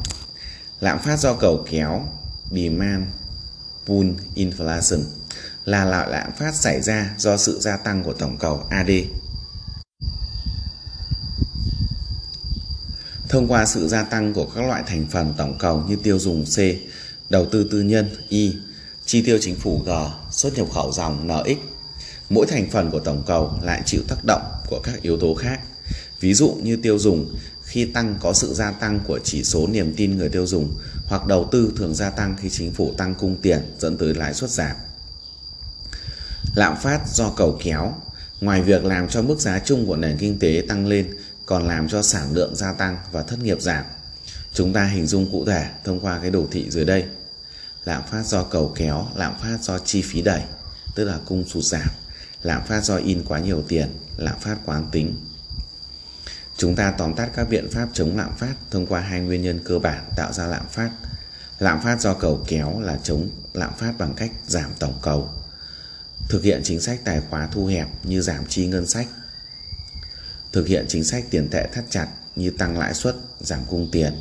Lạm 0.81 0.99
phát 0.99 1.19
do 1.19 1.35
cầu 1.35 1.67
kéo 1.71 2.09
Demand 2.51 3.05
Pull 3.87 4.09
Inflation 4.35 5.03
là 5.65 5.85
loại 5.85 6.11
lạm 6.11 6.33
phát 6.33 6.55
xảy 6.55 6.83
ra 6.83 7.15
do 7.19 7.37
sự 7.37 7.61
gia 7.61 7.77
tăng 7.77 8.05
của 8.05 8.13
tổng 8.13 8.37
cầu 8.39 8.67
AD. 8.71 8.91
Thông 13.29 13.49
qua 13.49 13.67
sự 13.67 13.89
gia 13.89 14.03
tăng 14.03 14.35
của 14.35 14.47
các 14.55 14.65
loại 14.67 14.83
thành 14.87 15.07
phần 15.11 15.35
tổng 15.39 15.59
cầu 15.59 15.85
như 15.89 15.97
tiêu 15.97 16.19
dùng 16.19 16.45
C, 16.45 16.59
đầu 17.31 17.47
tư 17.47 17.69
tư 17.71 17.81
nhân 17.81 18.09
Y, 18.29 18.55
chi 19.07 19.23
tiêu 19.23 19.39
chính 19.41 19.57
phủ 19.57 19.83
G, 19.87 19.91
xuất 20.31 20.59
nhập 20.59 20.67
khẩu 20.73 20.93
dòng 20.93 21.27
NX, 21.27 21.59
mỗi 22.31 22.47
thành 22.47 22.71
phần 22.71 22.91
của 22.91 22.99
tổng 22.99 23.23
cầu 23.27 23.59
lại 23.63 23.83
chịu 23.87 24.01
tác 24.09 24.25
động 24.27 24.43
của 24.67 24.81
các 24.85 25.03
yếu 25.03 25.19
tố 25.19 25.35
khác. 25.35 25.61
Ví 26.21 26.35
dụ 26.35 26.57
như 26.63 26.77
tiêu 26.77 26.99
dùng 26.99 27.35
khi 27.63 27.85
tăng 27.85 28.17
có 28.21 28.33
sự 28.33 28.55
gia 28.55 28.71
tăng 28.71 29.01
của 29.07 29.19
chỉ 29.25 29.45
số 29.45 29.67
niềm 29.67 29.95
tin 29.97 30.17
người 30.17 30.29
tiêu 30.29 30.47
dùng 30.47 30.75
hoặc 31.07 31.27
đầu 31.27 31.49
tư 31.53 31.73
thường 31.77 31.95
gia 31.95 32.11
tăng 32.11 32.37
khi 32.41 32.51
chính 32.51 32.73
phủ 32.73 32.95
tăng 32.97 33.15
cung 33.15 33.37
tiền 33.43 33.61
dẫn 33.79 33.97
tới 33.97 34.15
lãi 34.15 34.35
suất 34.35 34.51
giảm. 34.51 34.77
Lạm 36.55 36.77
phát 36.83 37.01
do 37.09 37.33
cầu 37.37 37.59
kéo, 37.63 37.95
ngoài 38.41 38.63
việc 38.63 38.85
làm 38.85 39.09
cho 39.09 39.23
mức 39.23 39.41
giá 39.41 39.59
chung 39.65 39.87
của 39.87 39.97
nền 39.97 40.17
kinh 40.17 40.39
tế 40.39 40.63
tăng 40.69 40.87
lên 40.87 41.11
còn 41.47 41.69
làm 41.69 41.89
cho 41.89 42.03
sản 42.03 42.29
lượng 42.33 42.57
gia 42.57 42.73
tăng 42.73 42.97
và 43.13 43.23
thất 43.23 43.43
nghiệp 43.43 43.61
giảm. 43.61 43.85
Chúng 44.55 44.73
ta 44.73 44.85
hình 44.85 45.07
dung 45.07 45.33
cụ 45.33 45.45
thể 45.45 45.67
thông 45.85 46.01
qua 46.01 46.19
cái 46.19 46.31
đồ 46.31 46.47
thị 46.51 46.71
dưới 46.71 46.85
đây. 46.85 47.05
Lạm 47.85 48.03
phát 48.11 48.27
do 48.27 48.45
cầu 48.45 48.73
kéo, 48.77 49.07
lạm 49.15 49.35
phát 49.39 49.59
do 49.63 49.79
chi 49.79 50.03
phí 50.03 50.23
đẩy, 50.23 50.43
tức 50.95 51.05
là 51.05 51.19
cung 51.25 51.45
sụt 51.49 51.65
giảm, 51.65 51.89
lạm 52.43 52.67
phát 52.67 52.85
do 52.85 52.97
in 52.97 53.25
quá 53.25 53.39
nhiều 53.39 53.65
tiền, 53.69 53.89
lạm 54.17 54.39
phát 54.39 54.57
quán 54.65 54.89
tính. 54.93 55.15
Chúng 56.57 56.77
ta 56.77 56.95
tóm 56.99 57.15
tắt 57.15 57.31
các 57.35 57.49
biện 57.49 57.71
pháp 57.71 57.89
chống 57.93 58.17
lạm 58.17 58.37
phát 58.37 58.55
thông 58.71 58.87
qua 58.87 59.01
hai 59.01 59.21
nguyên 59.21 59.43
nhân 59.43 59.61
cơ 59.65 59.79
bản 59.79 60.05
tạo 60.17 60.33
ra 60.33 60.47
lạm 60.47 60.69
phát. 60.69 60.91
Lạm 61.59 61.83
phát 61.83 62.01
do 62.01 62.15
cầu 62.15 62.45
kéo 62.49 62.81
là 62.81 62.99
chống 63.03 63.31
lạm 63.53 63.75
phát 63.75 63.95
bằng 63.99 64.15
cách 64.17 64.31
giảm 64.47 64.71
tổng 64.79 64.99
cầu. 65.03 65.31
Thực 66.29 66.43
hiện 66.43 66.61
chính 66.65 66.81
sách 66.81 67.01
tài 67.05 67.21
khóa 67.31 67.49
thu 67.53 67.67
hẹp 67.67 67.89
như 68.03 68.21
giảm 68.21 68.47
chi 68.47 68.67
ngân 68.67 68.87
sách. 68.87 69.07
Thực 70.53 70.67
hiện 70.67 70.87
chính 70.89 71.05
sách 71.05 71.25
tiền 71.31 71.49
tệ 71.51 71.69
thắt 71.73 71.85
chặt 71.91 72.09
như 72.37 72.51
tăng 72.51 72.79
lãi 72.79 72.95
suất, 72.95 73.17
giảm 73.41 73.61
cung 73.69 73.89
tiền. 73.93 74.13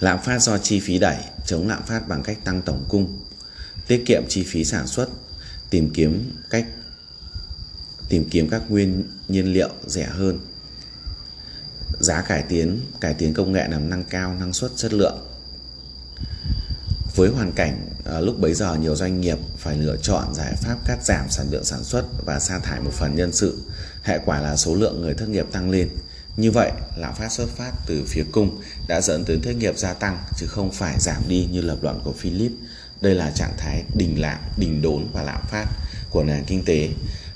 Lạm 0.00 0.18
phát 0.22 0.38
do 0.38 0.58
chi 0.58 0.80
phí 0.80 0.98
đẩy, 0.98 1.16
chống 1.46 1.68
lạm 1.68 1.82
phát 1.82 2.08
bằng 2.08 2.22
cách 2.22 2.44
tăng 2.44 2.62
tổng 2.62 2.84
cung, 2.88 3.18
tiết 3.86 4.02
kiệm 4.06 4.22
chi 4.28 4.44
phí 4.44 4.64
sản 4.64 4.86
xuất, 4.86 5.08
tìm 5.70 5.90
kiếm 5.94 6.30
cách 6.50 6.66
tìm 8.08 8.28
kiếm 8.30 8.48
các 8.48 8.62
nguyên 8.70 9.02
nhiên 9.28 9.52
liệu 9.52 9.70
rẻ 9.86 10.04
hơn. 10.04 10.38
Giá 12.00 12.22
cải 12.22 12.42
tiến 12.42 12.80
cải 13.00 13.14
tiến 13.14 13.34
công 13.34 13.52
nghệ 13.52 13.68
làm 13.68 13.90
nâng 13.90 14.04
cao 14.04 14.34
năng 14.34 14.52
suất 14.52 14.70
chất 14.76 14.92
lượng. 14.92 15.18
Với 17.16 17.28
hoàn 17.28 17.52
cảnh 17.52 17.88
à, 18.04 18.20
lúc 18.20 18.40
bấy 18.40 18.54
giờ 18.54 18.74
nhiều 18.74 18.96
doanh 18.96 19.20
nghiệp 19.20 19.38
phải 19.58 19.76
lựa 19.76 19.96
chọn 19.96 20.34
giải 20.34 20.54
pháp 20.56 20.76
cắt 20.84 21.04
giảm 21.04 21.26
sản 21.30 21.46
lượng 21.50 21.64
sản 21.64 21.84
xuất 21.84 22.04
và 22.26 22.40
sa 22.40 22.58
thải 22.58 22.80
một 22.80 22.92
phần 22.92 23.14
nhân 23.16 23.32
sự 23.32 23.58
hệ 24.02 24.18
quả 24.24 24.40
là 24.40 24.56
số 24.56 24.74
lượng 24.74 25.00
người 25.00 25.14
thất 25.14 25.28
nghiệp 25.28 25.46
tăng 25.52 25.70
lên 25.70 25.88
như 26.36 26.50
vậy 26.50 26.72
lạm 26.96 27.14
phát 27.14 27.32
xuất 27.32 27.48
phát 27.56 27.72
từ 27.86 28.04
phía 28.06 28.24
cung 28.32 28.60
đã 28.88 29.00
dẫn 29.00 29.24
tới 29.24 29.38
thất 29.42 29.52
nghiệp 29.52 29.78
gia 29.78 29.92
tăng, 29.94 30.18
chứ 30.36 30.46
không 30.46 30.72
phải 30.72 31.00
giảm 31.00 31.22
đi 31.28 31.48
như 31.52 31.60
lập 31.60 31.78
luận 31.82 32.00
của 32.04 32.12
Philip 32.12 32.52
đây 33.00 33.14
là 33.14 33.30
trạng 33.30 33.52
thái 33.58 33.84
đình 33.94 34.20
lạm, 34.20 34.38
đình 34.56 34.82
đốn 34.82 35.06
và 35.12 35.22
lạm 35.22 35.40
phát 35.50 35.66
của 36.10 36.24
nền 36.24 36.44
kinh 36.44 36.64
tế 36.64 36.88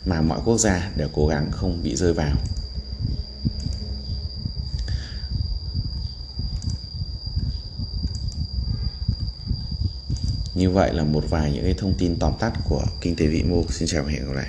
mà 0.05 0.21
mọi 0.21 0.41
quốc 0.45 0.59
gia 0.59 0.91
đều 0.97 1.09
cố 1.13 1.27
gắng 1.27 1.51
không 1.51 1.83
bị 1.83 1.97
rơi 1.97 2.13
vào 2.13 2.37
Như 10.55 10.71
vậy 10.71 10.95
là 10.95 11.05
một 11.05 11.25
vài 11.31 11.53
những 11.53 11.65
cái 11.65 11.75
thông 11.79 11.95
tin 11.99 12.17
tóm 12.19 12.33
tắt 12.39 12.53
của 12.69 12.85
kinh 13.01 13.17
tế 13.17 13.27
vĩ 13.27 13.43
mô. 13.43 13.65
Xin 13.71 13.89
chào 13.89 14.03
và 14.03 14.11
hẹn 14.11 14.27
gặp 14.27 14.33
lại. 14.33 14.49